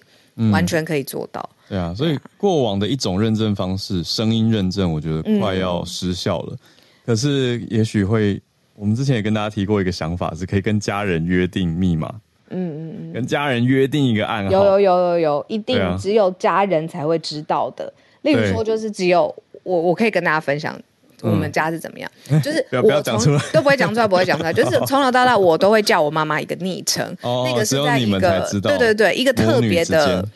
[0.52, 1.48] 完全可以做到。
[1.68, 6.54] 对啊，所以过往的一种认证方式，声音认证，我觉得快要失效了。
[6.54, 6.58] 嗯、
[7.04, 8.40] 可是也许会，
[8.78, 12.08] 我们之前也跟大家提过一个想法，是可以跟家人约定密码。
[12.50, 14.50] 嗯嗯嗯，跟家人约定一个暗号。
[14.50, 17.84] 有有有有有，一定只有家人才会知道的。
[17.84, 20.78] 啊、例如说，就是只有我，我可以跟大家分享
[21.22, 30.26] 我们家是怎么样， 嗯、就是我不要讲出来， 都不会讲出来，不会讲出来，就是 从小到大我都会叫我妈妈一个昵称，哦、那个是在一个对对对一个特别的。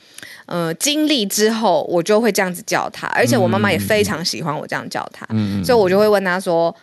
[0.46, 6.74] 呃，经历之后，我就会这样子叫她，而且我妈妈也非常喜欢我这样叫她，嗯、所以我就会问她说：“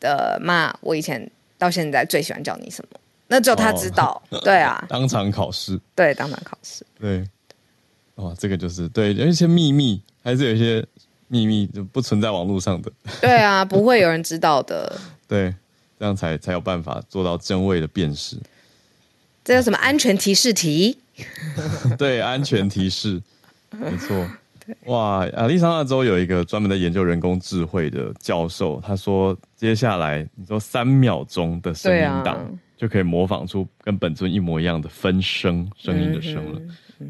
[0.00, 7.24] 呃，妈，我以前到现在最喜欢叫你什么？”那只有他知道，哦、 对啊，当场考试，对，当场考试，对，
[8.16, 10.84] 哦，这个就是对，有一些秘密，还是有一些
[11.28, 15.54] 秘密就不存在网络上的，对啊， 不会有人知道的，对，
[15.96, 18.36] 这样才才有办法做到真伪的辨识。
[19.44, 20.98] 这叫什么安全提示题？
[21.96, 23.22] 对，安全提示，
[23.70, 24.28] 没错。
[24.86, 32.38] 哇，亚利桑那州有一个专门的研究人工智慧的教授，他说，接下来你说三秒钟的声音档，
[32.76, 36.60] 就可以模仿出跟本尊一模一样的分声声音的声了，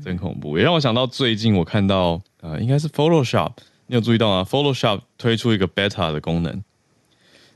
[0.02, 0.58] 真恐怖。
[0.58, 3.52] 也让我想到最近我看到，呃，应该是 Photoshop，
[3.86, 6.62] 你有注意到吗？Photoshop 推出一个 beta 的功能。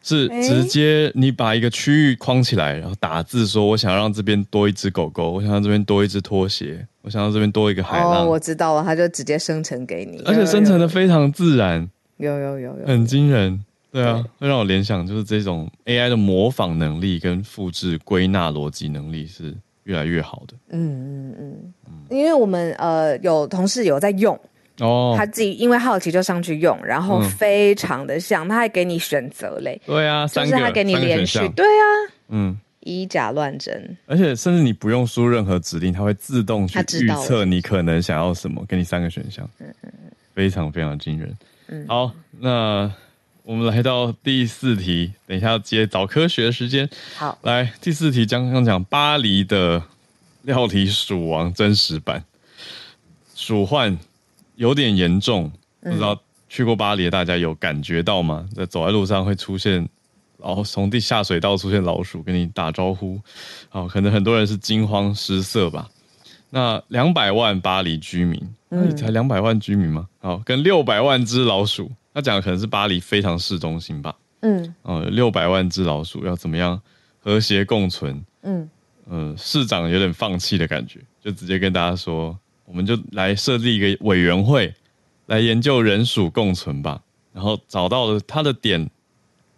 [0.04, 11.88] 是直接你把一个区域框起来，然后打字说：“我想让这边多一只狗狗，我想让这边多一只拖鞋，我想让这边多一个海浪。”哦，我知道了，他就直接生成给你，而且生成的非常自然，
[12.18, 13.64] 有有有有，很惊人。
[13.90, 20.54] 对啊，会让我联想，就是这种 AI 的模仿能力跟复制归纳逻辑能力是越来越好的。
[20.70, 24.38] 嗯嗯嗯，因为我们呃有同事有在用。
[24.80, 29.80] 哦，他自己因为好奇就上去用，然后非常的像，嗯、他还给你选择嘞。
[29.86, 31.86] 对啊，就是他给你连续，对啊，
[32.30, 41.32] 嗯，以假乱真，而且甚至你不用输任何指令，他会自动去预测你可能想要什么，给你三个选项，嗯嗯嗯，非常非常惊人。
[41.68, 42.10] 嗯，好，
[42.40, 42.92] 那
[43.44, 46.90] 我们来到第四题，等一下要接早科学的时间。
[47.14, 49.80] 好，来第四题，刚刚讲巴黎的
[50.42, 52.24] 料理鼠王真实版。
[53.36, 53.96] 鼠患。
[54.56, 58.48] 有点严重，不知道去过巴黎的大家有感觉到吗？
[58.54, 59.88] 在走在路上会出现，
[60.38, 63.20] 然后从地下水道出现老鼠跟你打招呼，
[63.72, 65.88] 哦，可能很多人是惊慌失色吧。
[66.50, 70.08] 那两百万巴黎居民，那你才两百万居民吗？
[70.20, 74.14] 好，跟六百万只老鼠，他讲的可能是巴黎非常市中心吧。
[74.42, 76.80] 嗯，哦，六百万只老鼠要怎么样
[77.18, 78.24] 和谐共存？
[78.42, 78.70] 嗯，
[79.08, 82.38] 呃，市长有点放弃的感觉，就直接跟大家说。
[82.64, 84.74] 我们就来设立一个委员会，
[85.26, 87.02] 来研究人鼠共存吧。
[87.32, 88.88] 然后找到了他的点，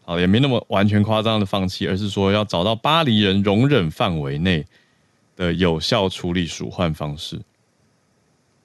[0.04, 4.64] 好，也没那么完全夸张的放弃，而是说要找到巴黎人容忍范围内
[5.36, 7.40] 的有效处理鼠患方式。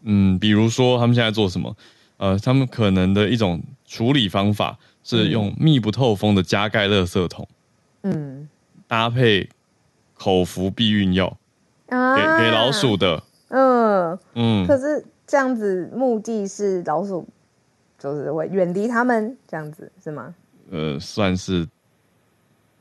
[0.03, 1.75] 嗯，比如说他们现在做什么？
[2.17, 7.47] 呃，他们可能的一种处理方法是用密不透风的加盖垃圾桶，
[8.03, 8.47] 嗯，
[8.87, 9.49] 搭配
[10.13, 11.37] 口服避孕药，
[11.87, 13.23] 啊，给给老鼠的。
[13.51, 17.27] 嗯嗯，可是这样子目的是老鼠，
[17.99, 20.33] 就是会远离他们，这样子是吗？
[20.71, 21.67] 呃，算是，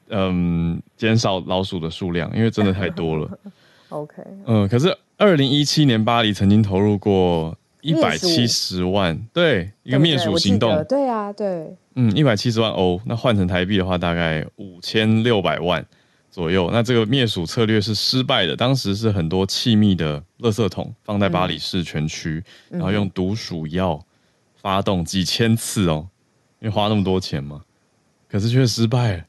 [0.08, 3.38] 嗯，减少老鼠的数量，因为真的太多了。
[3.90, 15.84] OK，嗯，可是二零一七年巴黎曾经投入过一百七十万，对，一个灭鼠行动，对，对，对啊，对，嗯，一百七十万欧，那换成台币的话，大概五千六百万。
[16.30, 18.54] 左右，那这个灭鼠策略是失败的。
[18.54, 24.00] 当时是很多气密的垃圾桶放在巴黎市全区，嗯、然后用毒鼠药
[24.56, 26.08] 发动几千次哦，
[26.60, 27.64] 因为花那么多钱嘛，
[28.28, 29.24] 可是却失败了。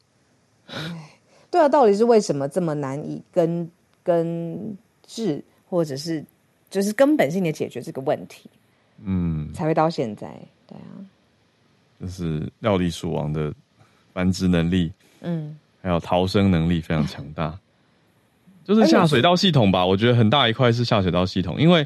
[1.49, 3.69] 对啊，到底是为什么这么难以根
[4.03, 6.23] 根治，或者是
[6.69, 8.47] 就是根本性的解决这个问题？
[9.03, 10.27] 嗯，才会到现在。
[10.67, 11.01] 对啊，
[11.99, 13.51] 就是料理鼠王的
[14.13, 14.91] 繁殖能力。
[15.21, 15.57] 嗯。
[15.81, 17.57] 还有逃生能力非常强大，
[18.63, 19.85] 就是下水道系统吧。
[19.85, 21.85] 我觉得很大一块是下水道系统，因为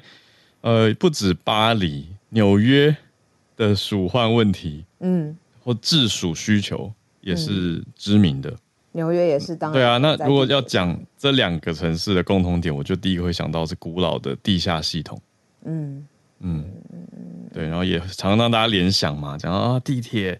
[0.61, 2.95] 呃，不止巴黎、纽约
[3.55, 8.53] 的鼠患问题，嗯，或治鼠需求也是知名的。
[8.91, 9.73] 纽约也是当然。
[9.73, 15.21] 对啊，那如果要讲这两个城市的共同点，我就第一个会想到是古老的地下系统。
[15.65, 16.07] 嗯
[16.39, 16.65] 嗯，
[17.53, 20.39] 对，然后也常常让大家联想嘛，讲啊地铁、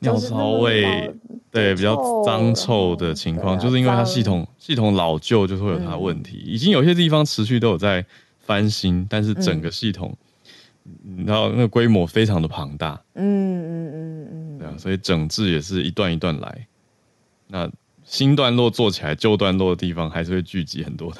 [0.00, 1.14] 尿骚味。
[1.56, 6.36] 对，比较脏臭的情况，就是因为它系统系统老旧，就是会有它的问题。
[6.38, 8.04] 已经有些地方持续都有在
[8.40, 10.16] 翻新，但是整个系统，
[11.02, 13.00] 你知道那个规模非常的庞大。
[13.14, 16.66] 嗯嗯嗯嗯，对啊，所以整治也是一段一段来。
[17.48, 17.70] 那
[18.04, 21.18] 新段落做起来，旧段落的地方还是会聚集很多的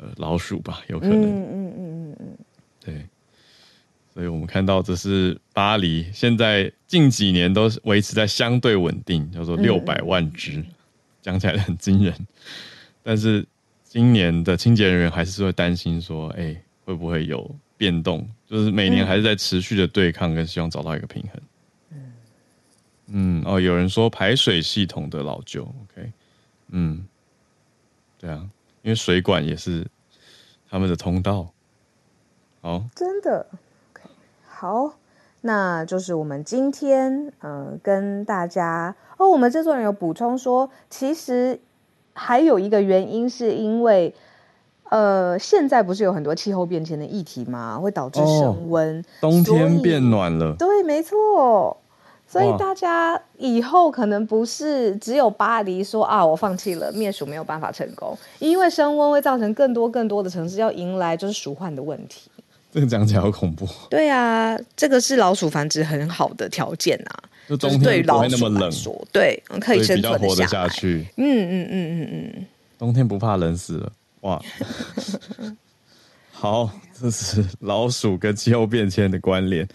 [0.00, 1.22] 呃老鼠吧，有可能。
[1.22, 2.38] 嗯嗯嗯嗯嗯，
[2.84, 3.06] 对。
[4.18, 10.60] 所以我们看到这是巴黎现在近几年都维持在相对稳定，叫做六百万只，
[11.22, 12.12] 讲、嗯、起来很惊人。
[13.04, 13.46] 但是
[13.84, 18.28] 今年的清洁人员还是会担心说，哎、欸，会不会有变动？
[18.48, 21.40] 就是每年还是在持续的对抗，跟希望找到一个平衡。
[23.06, 26.12] 嗯，哦，有人说排水系统的老旧，OK，
[26.70, 27.06] 嗯，
[28.18, 28.44] 对啊，
[28.82, 29.86] 因为水管也是
[30.68, 31.48] 他们的通道。
[32.60, 33.46] 好，真的
[34.60, 34.94] 好，
[35.42, 41.60] 那就是我们今天呃跟大家哦，我们制作人有补充说，其实
[42.12, 44.12] 还有一个原因是因为
[44.90, 47.78] 呃现在不是有很多气候变迁的议题吗？
[47.78, 51.76] 会导致升温，哦，冬天变暖了，对，没错。
[52.26, 62.28] 所以大家以后可能不是只有巴黎说啊，我放弃了灭鼠没有办法成功，因为升温会造成更多更多的城市要迎来就是鼠患的问题。
[62.78, 63.68] 这个讲起来好恐怖。
[63.90, 68.70] 对啊，这个是老鼠繁殖很好的条件啊，就冬天不会那么冷，
[69.12, 71.04] 对，可以生存下去。
[71.16, 72.46] 嗯嗯嗯嗯嗯，
[72.78, 74.40] 冬天不怕冷死了，哇！
[76.30, 79.66] 好，这是老鼠跟气候变迁的关联。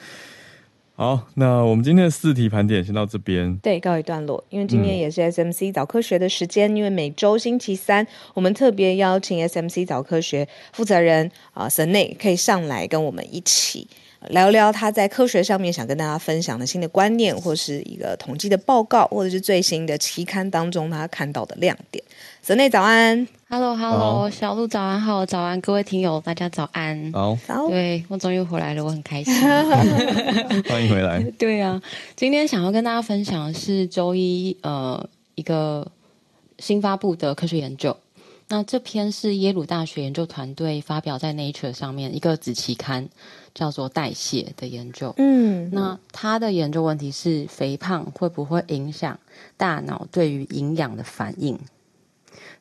[0.95, 4.43] 好，那我们今天的四题盘点先到这边，对，告一段落。
[4.49, 13.87] 因为今天也是 SMC 早科学的时间，嗯、因为每周星期三我们特别邀请 SMC 早科学负责人啊 Senei 可以上来跟我们一起
[14.29, 22.03] 聊聊他在科学上面想跟大家分享的新的观念，或是一个统计的报告，或者是最新的期刊当中他看到的亮点。
[22.45, 27.37] Senei 早安，Hello Hello，小鹿早安好，早安各位听友，大家早安，好，
[27.69, 29.33] 对我终于回来了，我很开心，
[30.67, 31.23] 欢迎回来。
[31.39, 31.81] 对啊，
[32.17, 35.89] 今天想要跟大家分享的是周一呃一个
[36.59, 37.95] 新发布的科学研究，
[38.49, 43.07] 那这篇是耶鲁大学研究团队发表在 Nature 上面一个子期刊，
[43.55, 45.13] 叫做代谢的研究。
[45.15, 49.17] 嗯，那他的研究问题是肥胖会不会影响
[49.55, 51.57] 大脑对于营养的反应？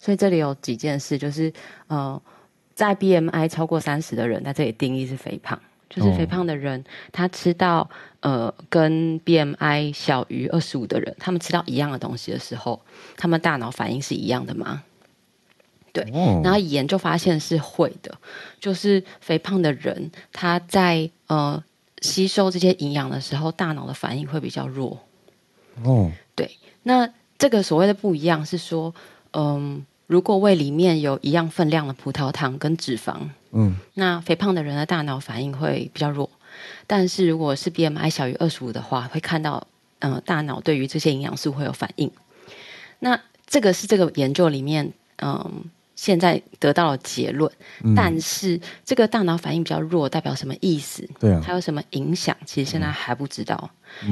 [0.03, 1.53] 所以这里有几件事，就是
[1.87, 2.21] 呃，
[2.75, 5.57] 在 BMI 超过三十的人，在这里定义是肥胖，
[5.89, 7.89] 就是肥胖的人，哦、他吃到
[8.19, 12.83] 呃跟 BMI 小于二十五的人，他们吃到一样的东西的时候，
[13.17, 14.83] 他们大脑反应是一样的吗？
[15.93, 18.19] 对，哦、然后研究发现是会的，
[18.59, 21.63] 就是肥胖的人他在呃
[22.01, 24.99] 吸收这些营养的时候，大脑的反应会比较弱。
[25.85, 28.93] 哦，对，那这个所谓的不一样是说，
[29.31, 29.87] 嗯。
[30.13, 33.17] 如果胃里面有一样分量的葡萄糖跟脂肪，
[33.53, 36.29] 嗯，那肥胖的人的大脑反应会比较弱。
[36.87, 39.67] 但是如果是 BMI 小于二十五的话，会看到，
[40.01, 42.11] 嗯、呃，大脑对于这些营养素会有反应。
[42.99, 45.51] 那这个是这个研究里面，嗯、呃。
[45.95, 47.49] 现在得到了结论，
[47.85, 51.09] 嗯、但是这个大脑反应比较弱，代表什么意思？
[51.21, 52.37] 对啊，它有什么影响？
[52.45, 53.57] 其实现在还不知道。
[53.63, 53.71] 嗯、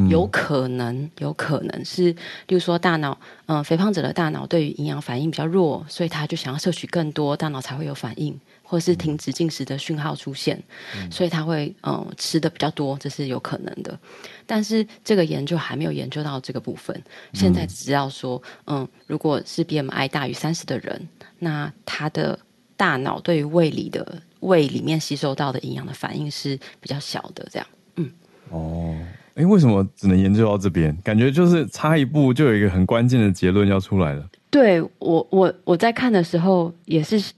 [0.08, 2.12] 有可能，有可能是，
[2.48, 8.38] 例如说大脑，嗯、呃，肥胖者的大脑对于营养反应比较弱，所以他就想要摄取更多，大脑才会有反应。
[8.62, 10.56] 或是停止进食的讯号出现，
[10.94, 13.98] 嗯、所以他会嗯、呃、吃的比较多，这是有可能的。
[14.46, 21.08] 但是这个研究还没有研究到这个部分，现在只知道说，嗯，如果是 BMI 大于三十的人，
[21.40, 22.38] 那他的
[22.76, 27.66] 大脑对于胃里的胃里面吸收到的营养的反应是比较小的，这样。
[27.96, 28.12] 嗯，
[28.50, 28.96] 哦，
[29.34, 30.96] 哎，为什么只能研究到这边？
[31.02, 34.24] 感觉就是差一步就有一个很关键的结论要出来了。
[34.50, 37.32] 对，我，我我在看的时候也是。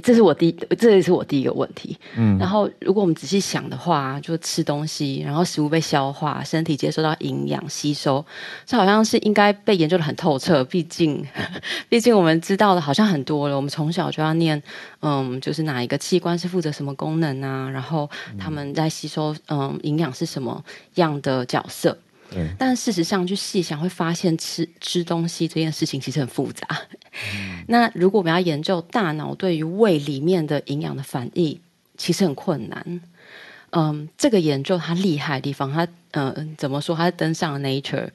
[0.00, 1.96] 这是我第，这也是我第一个问题。
[2.16, 8.24] 嗯，然后如果我们仔细想的话，就吃东西，然后食物被消化，身体接受到营养吸收，
[8.64, 10.62] 这好像是应该被研究的很透彻。
[10.64, 11.26] 毕竟，
[11.88, 13.56] 毕竟我们知道的好像很多了。
[13.56, 14.62] 我们从小就要念，
[15.00, 17.68] 嗯，就是哪一个器官是负责什么功能啊？
[17.70, 21.96] 然后他们在吸收，嗯，营养是什么样的角色？
[22.32, 26.66] 对但事实上，去细想会发现吃，吃吃东西这件事情其实很复杂。
[27.34, 31.60] 嗯、那如果我们要研究大脑对于胃里面的营养的反应，
[31.96, 33.00] 其实很困难。
[33.70, 36.94] 嗯，这个研究它厉害的地方，它嗯怎么说？
[36.94, 38.08] 它登上了 Nature，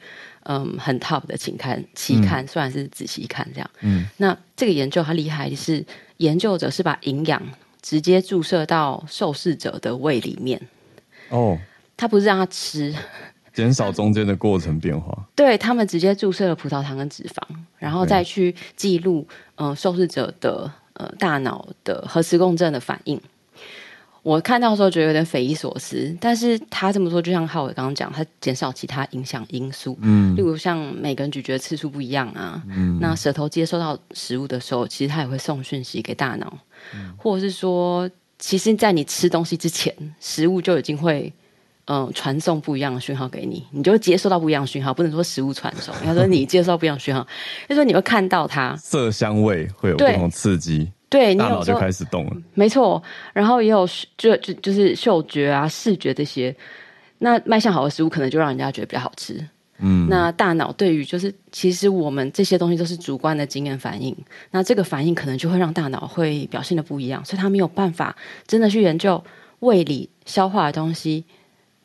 [0.43, 3.69] 嗯，很 top 的期刊，期刊、嗯、虽然是仔细看这样。
[3.81, 5.83] 嗯，那这个研究它厉害的是，
[6.17, 7.41] 研究者是把营养
[7.81, 10.61] 直接注射到受试者的胃里面。
[11.29, 11.57] 哦，
[11.95, 12.95] 他不是让他吃。
[13.57, 15.27] 减少中间的过程变化。
[15.35, 17.41] 对，他们直接注射了葡萄糖跟脂肪，
[17.79, 23.19] 然后再去记录，嗯、呃，受试者的呃大脑的核磁共振的反应。
[24.21, 36.55] 我看到的时候觉得有点匪夷所思，但是他这么说，就像浩伟刚刚讲，他减少其他影响因素，嗯，例如像每个人咀嚼次数不一样啊，嗯，那舌头接收到食物的时候，其实他也会送讯息给大脑，
[36.93, 41.33] 嗯，或者是说，其实，在你吃东西之前，食物就已经会，
[41.87, 47.25] 嗯、呃，传送不一样的讯号给你，你就会接收到不一样的讯号，不能说食物传送，应该说你接收到不一样的讯号，
[47.67, 50.91] 就说你会看到它，色香味会有不同刺激。
[51.09, 53.01] 对，你大脑就开始动了，没错。
[53.31, 56.53] 然后也有就就就是嗅觉啊、视觉这些，
[57.19, 59.41] 那卖相好的食物可能就让人家觉得比较好吃。
[59.79, 64.13] 嗯，那大脑对于就是其实我们这些东西都是主观的经验反应，
[64.51, 68.13] 那这个反应可能就会让大脑会表现的不一样，所以他没有办法
[68.45, 69.23] 真的去研究
[69.59, 71.23] 胃里消化的东西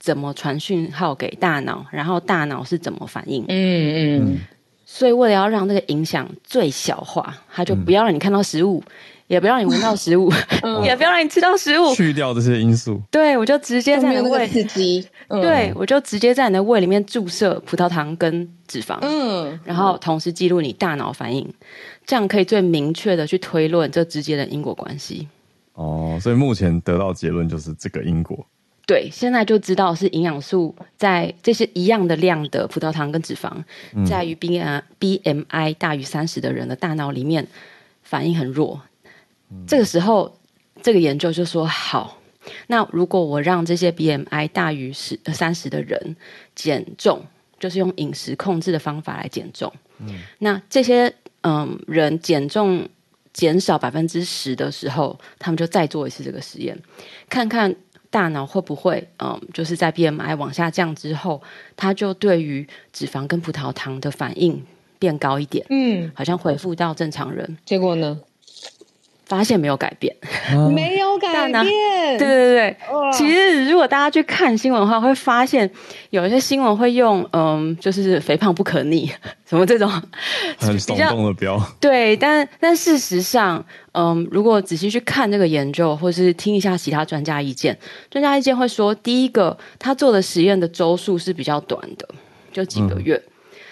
[0.03, 3.45] 怎么传讯号给大脑，然后大脑是怎么反应。
[3.47, 4.27] 嗯嗯。
[4.27, 4.39] 嗯
[4.85, 8.83] 所以为了要让这个影响最小化，他就不要让你看到食物。
[8.87, 8.93] 嗯
[9.29, 10.31] 也不让你闻到食物，
[10.63, 13.01] 嗯、 也不要让你吃到食物，去掉这些因素。
[13.11, 15.09] 对，我就直接在你的胃刺激。
[15.29, 18.99] 嗯、对，我就直接在你的胃里面注射葡萄糖跟脂肪。
[19.01, 21.51] 嗯，然后同时记录你大脑反应，
[22.05, 25.27] 这样可以最明确的去推论这之间的因果关系。
[25.73, 28.45] 哦，所以目前得到结论就是这个因果。
[28.85, 33.51] 对，现在就知道是营养素在这些一样的量的葡萄糖跟脂肪，
[33.95, 37.47] 嗯、在于 B M B M I 大于三十的人的大脑里面
[38.03, 38.83] 反应很弱。
[39.67, 40.37] 这个时候，
[40.83, 42.19] 这个研究就说好，
[42.67, 46.17] 那如果我让这些 BMI 大于十三十的人
[46.55, 47.25] 减重，
[47.61, 49.73] 就是用饮食控制的方法来减重。
[49.99, 52.89] 嗯，那这些嗯人减重
[53.33, 56.77] 减少百分之十的时候，他们就再做一次这个实验，
[57.29, 57.75] 看看
[58.13, 61.43] 大脑会不会嗯就是在 BMI 往下降之后，
[61.75, 64.63] 它就对于脂肪跟葡萄糖的反应
[64.99, 65.65] 变高一点。
[65.71, 67.57] 嗯，好像恢复到正常人。
[67.65, 68.21] 结果呢？
[69.33, 70.15] 发现没有改变，
[70.75, 71.65] 没有改变。
[72.19, 72.77] 对对对，
[73.15, 75.71] 其实如果大家去看新闻的话，会发现
[76.11, 79.11] 有一些新闻会用嗯，就是肥胖不可逆
[79.49, 79.89] 什么这种
[80.59, 81.59] 很耸动的标。
[81.81, 87.79] 对，但但事实上，嗯，如果仔细去看这个研究，或是听一下其他专家意见，
[88.11, 92.07] 专家意见会说，第一个，他做的实验的周数是比较短的，
[92.53, 93.19] 就几个月。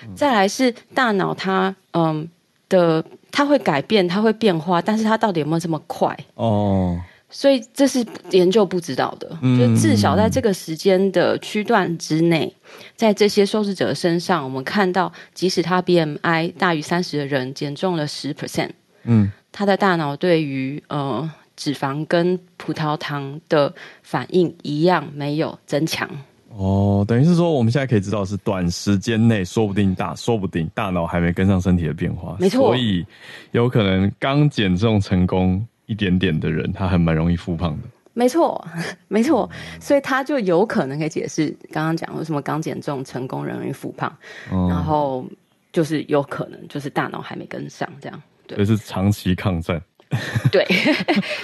[0.04, 2.26] 嗯、再来是大脑它嗯
[2.70, 3.04] 的。
[3.30, 6.16] 它会改变，它会变化，但是它到底有没有这么快？
[6.34, 7.00] 哦，
[7.30, 9.30] 所以这是研究不知道的。
[9.42, 12.52] 嗯、就至少在这个时间的区段之内，
[12.96, 18.70] 在这些受试者身上，我们看到，即使他 BMI 大于三十的人减重了十 percent，
[19.04, 26.08] 嗯，他的大脑对于呃脂肪跟葡萄糖的反应一样没有增强。
[26.56, 32.66] 哦，等于是说，我们现在可以知道是短时间内，说不定大，说不定大脑还没跟上身体的变化，没错。
[32.66, 33.06] 所以
[33.52, 37.88] 有可能刚减重成功一点点的人，他还蛮容易复胖的。
[38.12, 38.62] 没错，
[39.06, 39.48] 没错。
[39.80, 44.12] 所以他就有可能可以解释刚刚讲为什么刚减重成功人容易复胖，
[44.52, 45.24] 嗯、然后
[45.72, 48.22] 就是有可能就是大脑还没跟上，这样。
[48.48, 49.80] 对，这是长期抗战。
[50.50, 50.66] 对，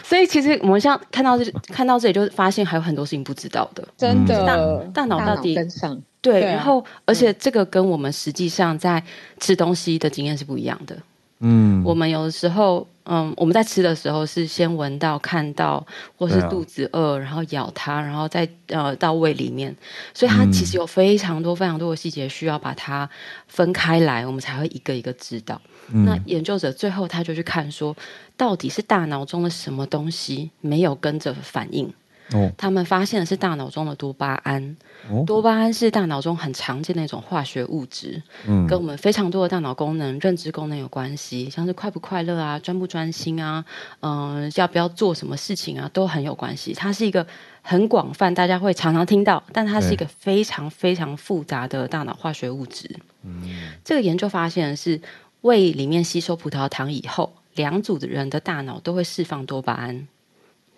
[0.02, 4.84] 所以其实我们像看到这看到这里，就发现还有很多事情不知道的，真的。
[4.92, 6.00] 大脑到底跟上？
[6.20, 9.00] 对，然后而且这个跟我们实际上在
[9.38, 10.96] 吃东西的经验是不一样的。
[11.40, 19.74] 嗯，我们有的时候，嗯，我们在吃的时候是先闻到、看到，或是肚子饿，然后咬它，然后再呃到胃里面，
[20.14, 23.08] 所以它其实有非常多、非常多的细节需要把它
[23.48, 25.60] 分开来，我们才会一个一个知道。
[25.88, 27.94] 那研究者最后他就去看说，
[28.36, 31.92] 到底是大脑中的什么东西没有跟着反应？
[32.32, 34.76] 哦，他们发现的是大脑中的多巴胺。
[35.10, 43.64] 哦，多巴胺是大脑中很常见的一种化学物质，嗯，跟我们非常多的大脑功能、认知功能有关系，像是快不快乐啊、专不专心啊、
[44.00, 46.72] 嗯、呃，要不要做什么事情啊，都很有关系。
[46.72, 47.26] 它是一个
[47.62, 52.90] 很广泛，大家会常常听到，但它是一个非常非常复杂的大脑化学物质。
[53.22, 53.42] 嗯，
[53.84, 55.00] 这个研究发现的是。
[55.42, 60.08] 胃里面吸收葡萄糖以后，两组的人的大脑都会释放多巴胺。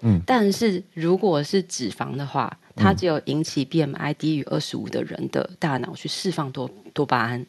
[0.01, 7.45] 嗯，但是如果是脂肪的话，它只有引起 BMI 低于二十五的人的大脑去释放多多巴胺。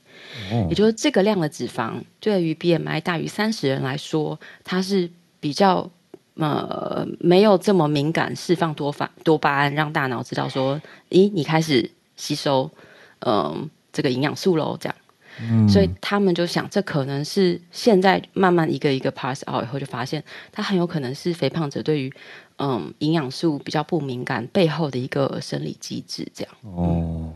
[0.51, 5.89] 哦，也就是这个量的脂肪，对于 BMI 大于三十人来说，它是比较
[6.35, 12.71] 呃没有这么敏感释放多发多巴胺，让大脑知道说，咦，你开始吸收
[13.19, 14.95] 嗯、呃、这个营养素喽，这样。
[15.41, 22.11] 嗯、所以他们就想，这可能是现在慢慢一个一个 pass out 以后，就发现它很有可能是肥胖者对于
[22.57, 26.53] 嗯营养素比较不敏感背后的一个生理机制，这样。
[26.63, 27.31] 哦，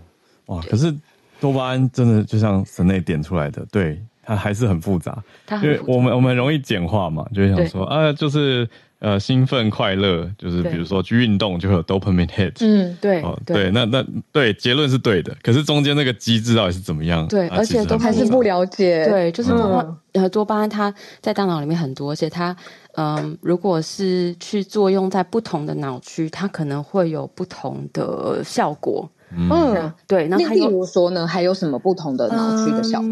[0.48, 0.94] 哇，可是
[1.40, 8.68] 多巴胺真的就像神内点出来的，对，它还是很复杂，它因为我们我们容易简化嘛，就会想说啊，就是。
[9.04, 12.54] 呃，兴奋快乐就是，比如说去运动就会有 dopamine hit。
[12.62, 14.02] 嗯，对，哦，对，那那
[14.32, 17.28] 对，结论是对的，可是中间那个机制到底是怎么样？
[17.28, 19.06] 对，而且都还是不了解。
[19.06, 22.56] 对，就是多巴呃多巴胺它在大脑里面很多，而且它
[22.94, 29.10] 嗯，如果是去作用在不同的脑区，它可能会有不同的效果。
[29.36, 30.30] 嗯，对。
[30.30, 33.10] 那例如说呢，还有什么不同的脑区的效果？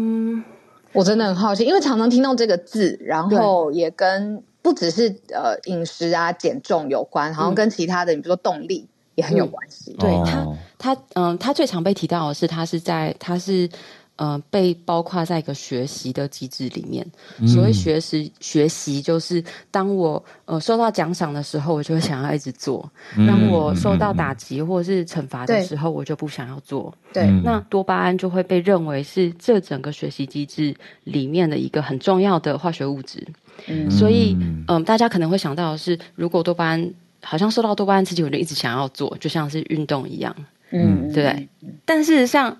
[0.94, 4.42] 我真的很好奇，因为常常听到这个字，然后也跟。
[4.62, 8.86] 不只是呃饮食啊减重有关，好像跟其他的，你比如说动力
[9.16, 9.94] 也很有关系。
[9.94, 10.46] 嗯、对他，
[10.78, 13.68] 他嗯，他最常被提到的是，他是在他是
[14.16, 17.04] 呃被包括在一个学习的机制里面。
[17.38, 22.80] 嗯、所谓学习，学习就是当我呃受到奖赏的时候，我就会想要一直做；
[23.26, 26.94] 当、嗯、我受到打击或者是惩罚的时候，我就不想要做。
[27.12, 33.26] 对，那多巴胺就会被认为是这整个学习机制里面的一个很重要的化学物质。
[33.66, 34.36] 嗯，所以，
[34.68, 36.92] 嗯，大家可能会想到的是，如果多巴胺
[37.22, 40.34] 好像受到多巴胺刺激，我就一直想要做，就像是运动一样，
[40.70, 41.48] 嗯，对不对？
[41.84, 42.58] 但事实上，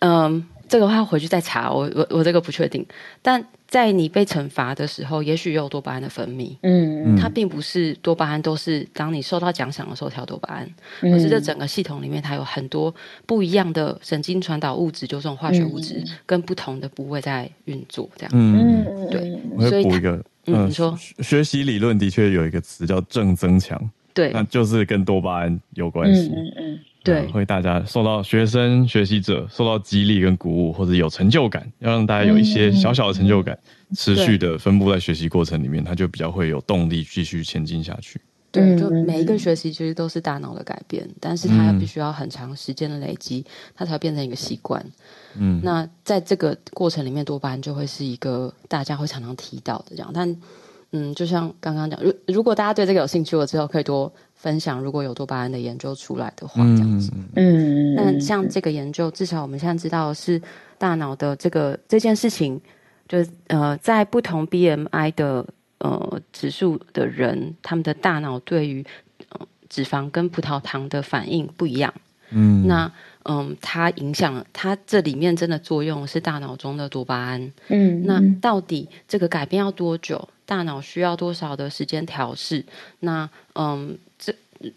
[0.00, 2.86] 嗯，这个话回去再查，我我我这个不确定，
[3.22, 3.44] 但。
[3.70, 6.56] 在你被惩罚的时候，也许有多巴胺的分泌。
[6.62, 10.68] 嗯，它并不是多巴胺都是当你受到奖赏的时候调多巴胺，
[11.02, 12.92] 嗯、而是这整个系统里面它有很多
[13.26, 18.10] 不一样的神经传导物质，就是这种化学物质，嗯、跟不同的部位在运作。
[18.16, 19.38] 这样，嗯，对。
[19.52, 23.80] 我会补一个，嗯，你说学习理论的确有一个词叫正增强，
[24.12, 26.28] 对，那就是跟多巴胺有关系。
[26.34, 26.78] 嗯嗯。
[27.00, 38.20] 嗯对，会大家受到学生、学习者受到激励跟鼓舞，或者有成就感，要让大家有一些小小的成就感，嗯、持续的分布在学习过程里面，他就比较会有动力继续前进下去。
[38.52, 44.84] 对，就每一个学习其实都是大脑的改变，但是它必须要很长时间的累积，它才会变成一个习惯。
[45.38, 50.10] 嗯，那在这个过程里面，多巴胺就会是一个大家会常常提到的这样。
[50.12, 50.36] 但
[50.90, 54.12] 嗯，就像刚刚讲，如如果大家对这个有兴趣，我之后可以多。
[54.40, 60.40] 分享如果有多巴胺的研究出来的话，这样子，嗯，那像这个研究，至少我们现在知道是
[60.78, 62.58] 大脑的这个这件事情，
[63.06, 65.46] 就是呃，在不同 BMI 的
[65.80, 68.82] 呃指数的人，他们的大脑对于
[69.28, 71.92] 呃脂肪跟葡萄糖的反应不一样，
[72.30, 72.90] 嗯，那
[73.24, 80.26] 嗯，它影响它这里面真的作用是大脑中的多巴胺，嗯，那到底这个改变要多久？
[80.46, 82.64] 大脑需要多少的时间调试？
[83.00, 83.98] 那嗯。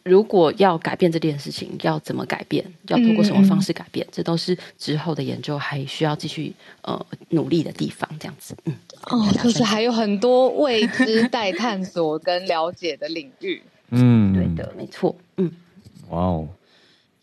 [0.03, 2.63] 如果要改变这件事情，要怎么改变？
[2.87, 4.05] 要通过什么方式改变？
[4.07, 6.53] 嗯、这都是之后的研究还需要继续
[6.83, 8.09] 呃努力的地方。
[8.19, 8.73] 这样子，嗯，
[9.07, 13.61] 哦，就是还有很多未知待探索跟了解的领域。
[13.91, 15.15] 嗯，对的，没错。
[15.37, 15.51] 嗯，
[16.09, 16.47] 哇哦，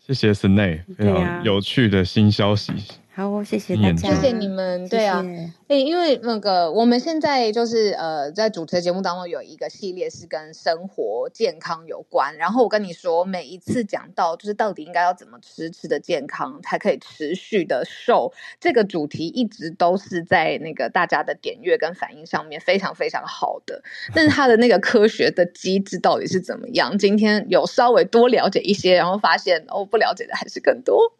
[0.05, 2.71] 谢谢 Snay 非常有趣的新消息。
[3.13, 4.87] 好，谢谢大家，谢谢你们。
[4.87, 5.21] 对啊，
[5.67, 12.37] 哎谢，因为那个我们现在就是呃，在主持的节目当中有一个系列是跟生活健康有关。
[12.37, 18.31] 然后我跟你说，每一次讲到就是到底应该要怎么吃，吃的健康才可以持续的瘦，
[18.61, 23.83] 这个主题一直都是在那个大家的点阅跟反应上面非常非常好的。
[24.15, 26.97] 但是它的那个科学的机制到底是怎么样？
[26.97, 31.11] 今天有稍微多了解一些，然后发现哦，不了解的还是更多。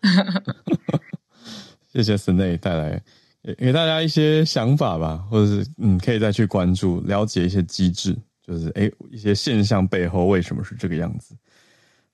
[1.91, 3.01] 谢谢 Snae 带来
[3.43, 8.15] 给给大家一些想法吧，或者是嗯，可以再去关注、了解一些机制，
[8.45, 11.35] 就是诶、一些现象背后为什么是这个样子。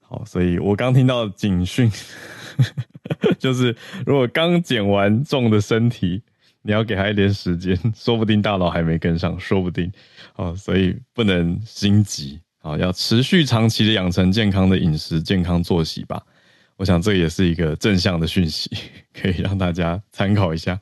[0.02, 1.92] 好，所以我刚听到警讯，
[3.38, 3.76] 就是
[4.06, 6.24] 如果刚减完重的身体，
[6.62, 9.92] 你要给他一点时间，说不定大脑还没跟上，说不定。
[10.38, 16.24] 哦，所以不能心急，好，要持续长期的养成健康的饮食、健康作息吧。
[16.78, 18.70] 我想这也是一个正向的讯息，
[19.14, 20.80] 可以让大家参考一下。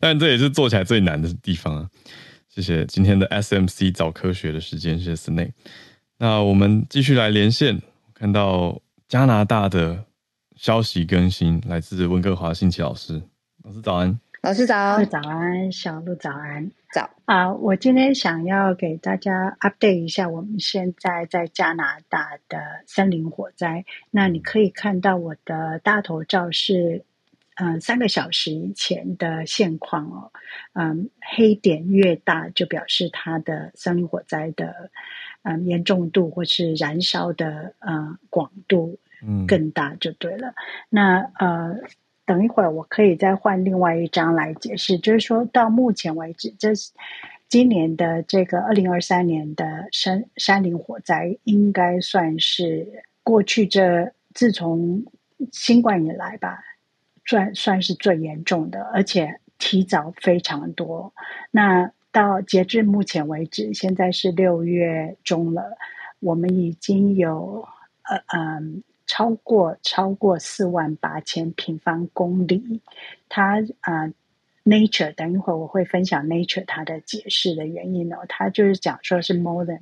[0.00, 1.88] 但这也是做起来最难的地方啊！
[2.48, 5.52] 谢谢今天的 SMC 早科学的时间，谢谢 Snake。
[6.18, 7.82] 那我们继续来连线，
[8.14, 10.04] 看到加拿大的
[10.56, 13.20] 消息更新，来自温哥华信奇老师，
[13.62, 14.18] 老师早安。
[14.44, 17.50] 老师早，早安，小鹿早安，早啊！
[17.54, 23.86] 我今天想要给大家 update 一下我们现在在加拿大的森林火灾。
[24.10, 27.06] 那你可以看到我的大头照是，
[27.54, 30.30] 嗯，三个小时以前的现况哦。
[30.74, 34.90] 嗯，黑点越大，就表示它的森林火灾的
[35.42, 38.98] 嗯严重度或是燃烧的嗯广度
[39.48, 40.48] 更大，就对了。
[40.48, 40.54] 嗯、
[40.90, 41.78] 那呃。
[42.26, 44.98] 等一会儿，我可以再换另外一张来解释。
[44.98, 46.92] 就是说到目前为止，这是
[47.48, 55.04] 今年的这个二零二三年的山山林火灾，应该算是过去这自从
[55.52, 56.64] 新冠以来吧，
[57.26, 61.12] 算算是最严重的，而且提早非常多。
[61.50, 65.76] 那到截至目前为止，现在是六月中了，
[66.20, 67.66] 我们已经有
[68.02, 72.80] 呃嗯超过超过四万八千平方公里。
[73.28, 74.12] 它啊、
[74.64, 78.18] ，Nature，等一会儿我会分享 Nature 它的解释的原因哦。
[78.28, 79.80] 它就是讲说是 more than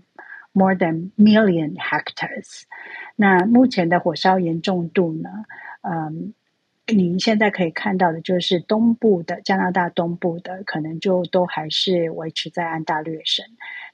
[0.52, 2.62] more than million hectares。
[3.16, 5.28] 那目前的火烧严重度呢？
[5.82, 6.34] 嗯。
[6.84, 13.46] 你现在可以看到的，就是东部的加拿大东部的，可能就都还是维持在安大略省；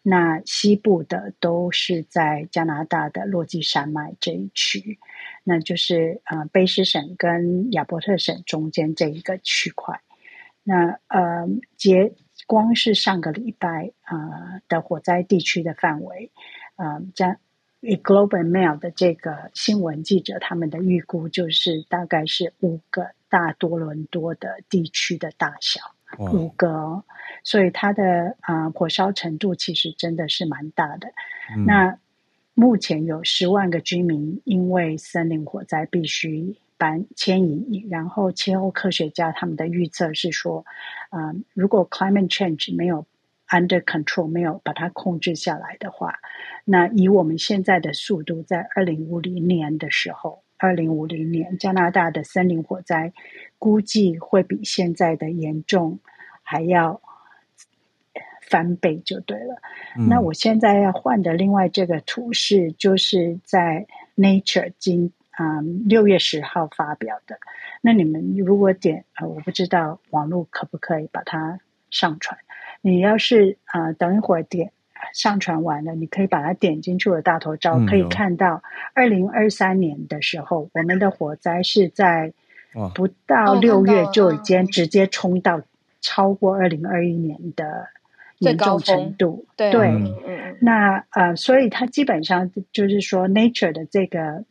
[0.03, 4.99] 那西部的都是在加拿大的落基山脉这一区，
[5.49, 9.99] 那就是呃卑诗省跟亚伯特省中间这一个区块。
[10.63, 12.13] 那呃，结
[12.47, 16.31] 光是上个礼拜啊、呃、的火灾地区的范围，
[16.77, 17.37] 呃，将。
[17.81, 25.81] 以 Globe and Mail 的这个新闻记者他们的预估，就是大概是五个大多伦多的地区的大小，
[26.19, 27.05] 五个哦，
[27.45, 31.07] 所以它的啊、呃、火烧程度其实真的是蛮大的。
[31.55, 31.97] 嗯、那
[32.61, 40.65] 目前有十万个居民因为森林火灾必须搬迁移，然后气候科学家他们的预测是说，
[41.11, 43.07] 啊、如果 climate change 没有
[43.49, 46.17] under control 没有把它控制下来的话，
[46.65, 53.13] 那以我们现在的速度，在二零五零年的时候，二零五零年加拿大的森林火灾
[53.61, 56.01] 估计会比现在的严重
[56.43, 57.01] 还要
[58.49, 59.61] 翻倍，就对了。
[59.99, 63.87] 嗯、那我现在要换的另外这个图是，就是在
[64.17, 67.39] Nature 今啊六月十号发表的。
[67.81, 72.39] 那你们如果点呃，我不知道网络可不可以把它上传。
[72.81, 74.73] 你要是啊、呃，等一会儿点
[75.13, 78.63] 上传完了，你可以把它点进去的大头照，嗯、可以看到
[78.95, 82.33] 二零二三年的时候，我们的火灾是在
[82.95, 85.63] 不到六月就已经直接冲到
[86.01, 87.89] 超过二零二一年的
[88.39, 89.47] 严重程度。
[89.57, 94.45] 对，对嗯、那呃，所以它基本上就是说，Nature 的这个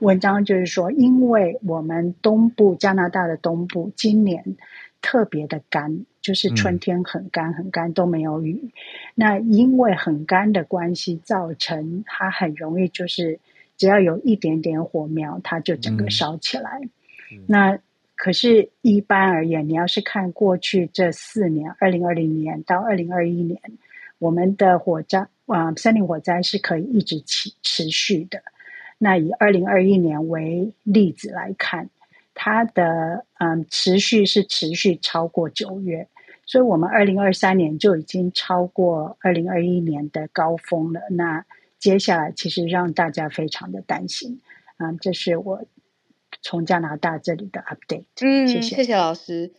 [0.00, 4.56] 文章就是说，因为我们东部加拿大的东部今年
[5.00, 6.04] 特别的干。
[6.24, 8.72] 就是春天很干很干都没有雨，嗯、
[9.14, 13.40] 那因为很干的关系，造成它很容易就是
[13.76, 16.80] 只要有一点点火苗，它就整个烧起来。
[17.30, 17.78] 嗯、那
[18.16, 23.60] 可是，一般而言，你要是看过去这四年，二零二零年到二零二一年，
[24.18, 28.40] 我们的火灾啊，森林火灾是可以一直持持续的。
[28.98, 31.90] 那以二零二一年为例子来看，
[32.34, 36.06] 它的嗯持续是持续超过九月。
[36.46, 41.00] 所以，我们二零二三年就已经超过二零二一年的高峰了。
[41.10, 41.44] 那
[41.78, 44.40] 接下来，其实让大家非常的担心。
[44.76, 45.64] 啊，这是我
[46.44, 48.04] 从加拿大这里的 update。
[48.20, 49.52] 嗯，谢谢，谢谢老师。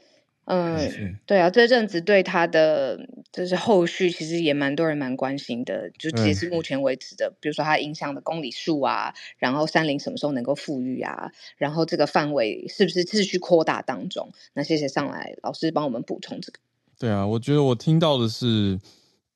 [0.46, 5.90] 嗯，谢对啊，这阵子对他的就是后续，其实也蛮多人蛮关心的。
[5.98, 14.32] 就截至目前为止的，嗯、比如说它影响的公里数啊，然后山林什么时候能够富裕啊，然后这个范围是不是持续扩大当中？
[14.54, 16.60] 那谢谢上来老师帮我们补充这个。
[17.00, 18.80] 对啊，我觉得我听到的是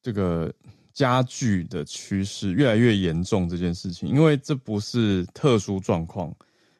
[0.04, 0.54] 这个
[0.94, 6.32] 加剧的趋势越来越严重这件事情，因为这不是特殊状况，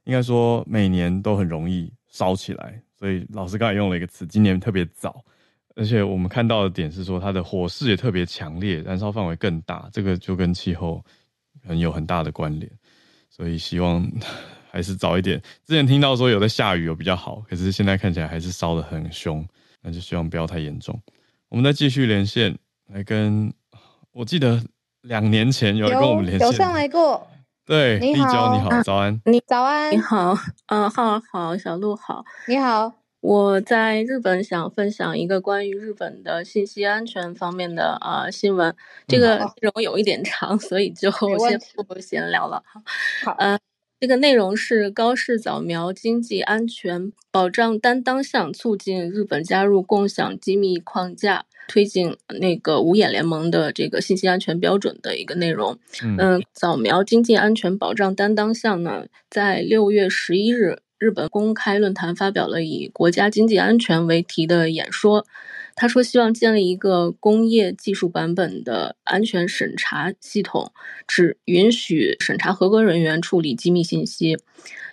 [0.10, 2.82] 应该说每年都很容易烧起来。
[2.98, 5.24] 所以老师刚才用了一个词，今年特别早，
[5.76, 11.06] 而且我们看到的点是说它的火势也特别强烈，燃烧范围更大，这个就跟气候
[11.64, 12.70] 很有很大的关联。
[13.30, 14.12] 所以希望
[14.72, 15.40] 还是早一点。
[15.64, 19.48] 之前听到说有在下雨有比较好，可是现在看起来还是烧得很凶。
[19.82, 21.00] 那就希望不要太严重。
[21.50, 22.58] 我们再继续连线，
[22.88, 23.54] 来跟
[24.12, 24.62] 我记得
[25.04, 27.26] 两年前有人跟我们连线，有上来过。
[27.70, 30.34] 对，你好，你好，早安，你早安，你好，
[30.70, 32.92] 嗯，浩好，小鹿好，你好。
[33.22, 38.76] 我在日本想分享一个关于日本的信息安全方面的啊、呃、新闻，
[39.08, 42.64] 这个内容有一点长，所以就先不闲聊了。
[43.24, 43.52] 好，嗯。
[43.54, 43.60] 呃
[44.00, 55.78] 这个内容是高市早苗经济安全保障担当项促进日本加入共享机密框架，推进那个五眼联盟的这个信息安全标准的一个内容。
[56.02, 65.26] 嗯、呃，早苗经济安全保障担当项呢，在六月十一日日本公开论坛发表了以国家经济安全为题的演说。
[65.80, 70.74] 他说：“希望建立一个工业技术版本的安全审查系统，
[71.08, 74.38] 只允许审查合格人员处理机密信息。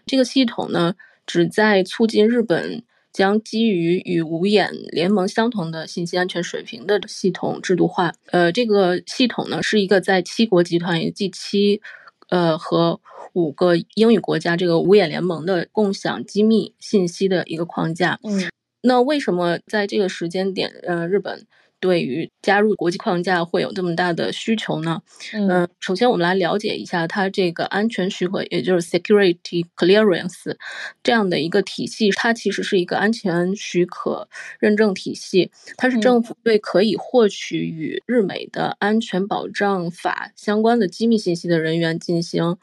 [0.07, 0.95] 这个系统呢，
[1.27, 8.15] 旨在促进日本将基于与五眼联盟相同的信息安全水平的系统制度化。
[8.31, 11.83] 呃，这个系统呢，是一个在七国集团以及七
[12.29, 13.01] 呃和
[13.33, 18.21] 五个英语国家这个五眼联盟的共享机密信息的一个框架。
[18.23, 18.49] 嗯，
[18.87, 21.45] 那为什么在这个时间点，呃，日本
[21.81, 25.03] 对于加入国际框架会有这么大的需求呢？
[25.35, 30.55] 嗯、呃，首先我们来了解一下它这个安全许可，也就是 security clearance
[31.03, 34.29] 这样的一个体系，它其实是一个安全许可
[34.61, 42.57] 认证体系，它是政府对可以获取与日美的安全保障法相关的机密信息的人员进行。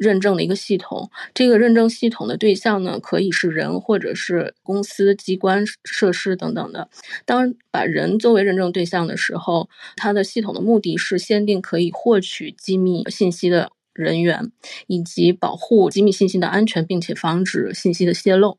[0.00, 6.88] 认证的一个系统，这个认证系统的对象呢，可以是人或者是公司、机关、设施等等的。
[7.26, 14.52] 当把人作为认证对象的时候，它的系统的目的是限定可以获取机密信息的人员，
[14.86, 18.58] 以及保护机密信息的安全，并且防止信息的泄露。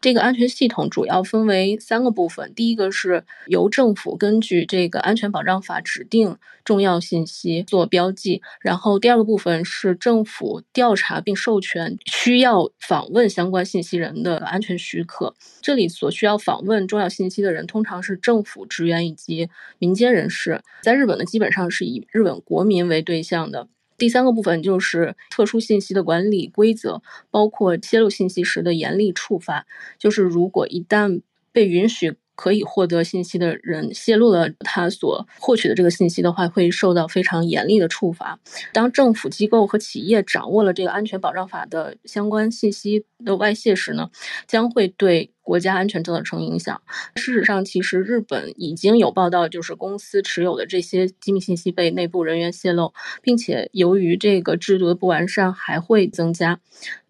[0.00, 15.34] 这个安全系统主要分为三个部分，第一个是由政府根据这个安全保障法指定重要信息做标记，然后第二个部分是政府调查并授权需要访问相关信息人的安全许可。
[15.62, 23.68] 这里所需要访问重要信息的人通常是政府职员以及民间人士，在日本呢，基本上是以日本国民为对象的。
[24.02, 27.00] 第三个部分就是特殊信息的管理规则，
[27.30, 29.64] 包括泄露信息时的严厉处罚。
[29.96, 31.22] 就是如果一旦
[31.52, 38.40] 被允许可以获得信息的人泄露了他所获取的这个信息的话，会受到非常严厉的处罚。
[38.72, 44.10] 当政府机构和企业掌握了这个安全保障法的相关信息的外泄时呢，
[44.48, 46.80] 将会对国家安全造成影响。
[47.16, 56.60] 事实上，其实日本已经有报道，就是公司持有的这些机密信息被内部人员泄露，并且由于这个制度的不完善，还会增加。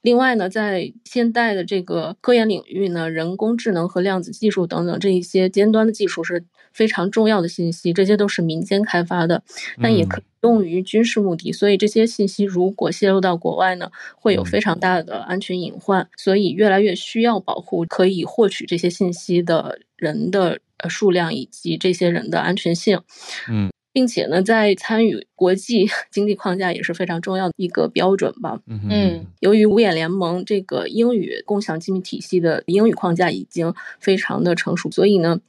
[0.01, 9.43] 另外呢，在现代的这个科研领域呢，人工智能和量子技术等等这一些尖端的技术是非常重要的信息，这些都是民间开发的，
[9.81, 11.53] 但也可以用于军事目的。
[11.53, 16.09] 所以这些信息如果泄露到国外呢，会有非常大的安全隐患。
[16.16, 20.59] 所以越来越需要保护可以获取这些信息的人的
[20.89, 23.01] 数量以及这些人的安全性。
[23.49, 28.59] 嗯，并且呢，在参与国际 经济框架也是非常重要的一个标准吧。
[28.66, 35.41] 嗯，由于五眼联盟这个英语共享机密体系的英语框架已经非常的成熟，所以呢。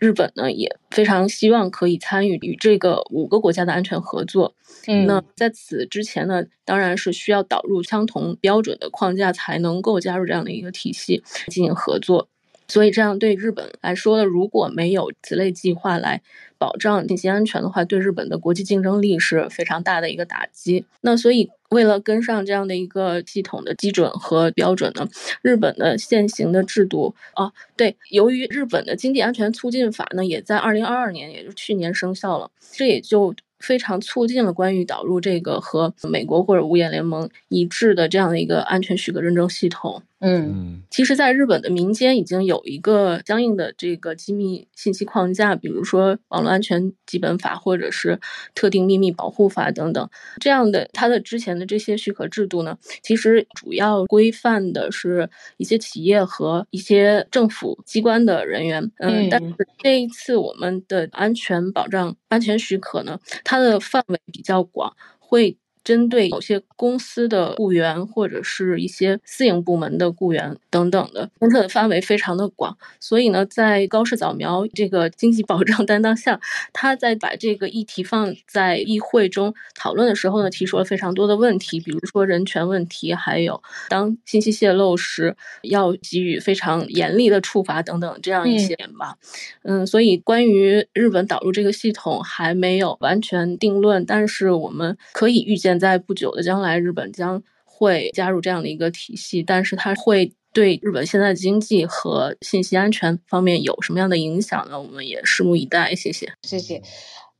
[0.00, 4.54] 日本呢也非常希望可以参与与这个五个国家的安全合作。
[4.86, 12.28] 嗯，那在此之前呢，当然是需要导入相同标准的框架才能够加入这样的一个体系进行合作。
[12.68, 16.22] 所以这样对日本来说呢，如果没有此类计划来
[16.58, 20.84] 保障信息安全的话，对日本的国际竞争力是非常大的一个打击。
[21.00, 21.50] 那所以。
[21.70, 25.08] 为了跟上这样的一个系统的基准和标准呢，
[25.42, 33.34] 日本的现行的制度啊，对，由于日本的经济安全促进法呢，也在二零二二年，也就是去年生效了，这也就。
[33.60, 40.00] 非常促进了关于导入这个和美国或者五眼联盟一致的这样的一个安全许可认证系统。
[40.20, 48.18] 嗯，其实，在日本的民间已经有一个相应的这个机密信息框架，比如说网络安全基本法或者是
[48.52, 50.10] 特定秘密保护法等等
[50.40, 50.88] 这样的。
[50.92, 58.90] 它的之前的这些许可制度呢，其实主要规范的是一些企业和一些政府机关的人员。
[58.98, 65.56] 嗯，但是这一次我们的安全保障安全许可呢，它的范围比较广，会。
[65.88, 76.38] 针对某些公司的雇员或者是一些私营部门的雇员等等的，监测的范围非常的广，所以呢，在高市早苗这个经济保障担当下，
[76.74, 89.16] 他在把这个议题放在议会中讨论的时候呢，提出了非常多的问题，比如说人权问题，还有当信息泄露时要给予非常严厉的处罚等等这样一些点吧。
[89.62, 95.77] 嗯，嗯，所以关于日本导入这个系统还没有完全定论，但是我们可以预见。
[95.78, 104.80] 在不久的将来，日本将会加入这样的一个体系，但是它会对日本现在的经济和信息安全方面有什么样的影响呢？
[104.80, 105.94] 我们也拭目以待。
[105.94, 106.82] 谢谢，谢谢。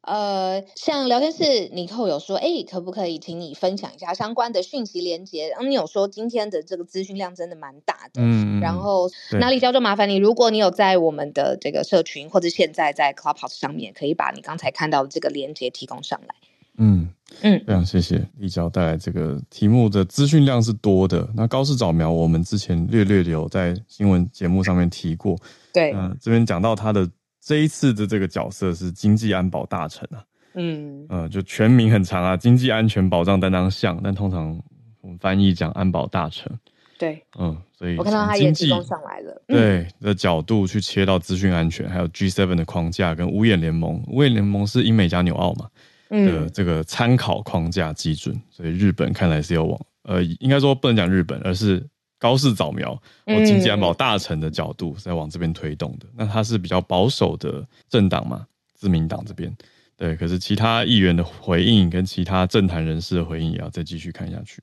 [0.03, 5.49] 呃，像聊天室尼寇有说，哎，可不可以请你分享一下相关的讯息连接？
[5.49, 16.35] 然嗯，你有说今天的这个资讯量真的蛮大的，嗯，然后哪里教就麻烦你，如果你有在我们的这个社群或者现在在 Clubhouse 上面，可以把你刚才看到的这个连接提供上来。
[16.79, 17.09] 嗯
[17.43, 21.29] 嗯，非常谢谢立交带来这个题目的资讯量是多的。
[21.35, 25.37] 那高市早苗，我们之前略略有在新闻节目上面提过。
[25.73, 27.09] 对，嗯、呃，这边讲到他的
[27.41, 30.25] 这一次的这个角色是经济安保大臣啊。
[30.55, 34.59] 嗯，呃，就全名很长啊，经济安全保障担当相，但通常
[35.03, 36.51] 我们翻译讲安保大臣。
[36.99, 39.43] 对，嗯，所以我看到他也提供上来了。
[39.47, 44.03] 对的角度去切到资讯安全，还有 G7 的框架跟五眼联盟。
[44.09, 45.69] 五眼联盟是英美加纽澳嘛？
[46.09, 51.87] 的这个参考框架基准，所以日本看来是要往呃，应该说不能讲日本，而是
[52.19, 52.95] 高市早苗
[53.27, 56.07] 或经济安保大臣的角度在往这边推动的。
[56.15, 59.55] 那他是比较保守的政党嘛，自民党这边。
[59.97, 64.63] 对，可是其他议员的回应跟其他政坛人士的回应也要再继续看下去。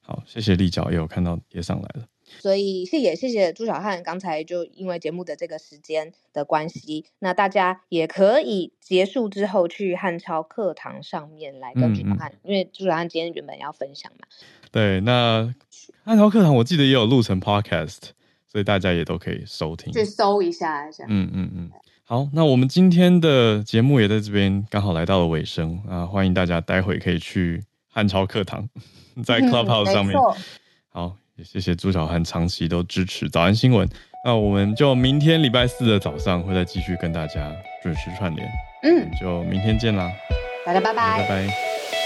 [0.00, 2.04] 好，谢谢立角，也有看到贴上来了。
[2.40, 14.26] 所以谢谢谢谢朱小汉，刚才就因为节目的这个时间的关系，那大家也可以结束之后去汉超课堂上面来跟朱小汉，嗯嗯，因为朱小汉今天原本要分享嘛。
[14.70, 15.54] 对，那
[16.04, 17.98] 汉超课堂我记得也有录成 podcast，
[18.46, 21.04] 所以大家也都可以收听，去搜一下一下。
[21.08, 21.70] 嗯嗯嗯。
[22.06, 26.04] 好，那我们今天的节目也在这边刚好来到了尾声啊！
[26.04, 28.68] 欢迎大家待会可以去汉超课堂，
[29.24, 30.14] 在 Clubhouse 上面。
[31.36, 33.88] 也谢谢朱小涵长期都支持早安新闻。
[34.24, 38.48] 那我们就明天礼拜四的早上会再继续跟大家准时串联。
[38.82, 40.10] 嗯，就明天见啦！
[40.64, 42.03] 大家拜拜，拜拜。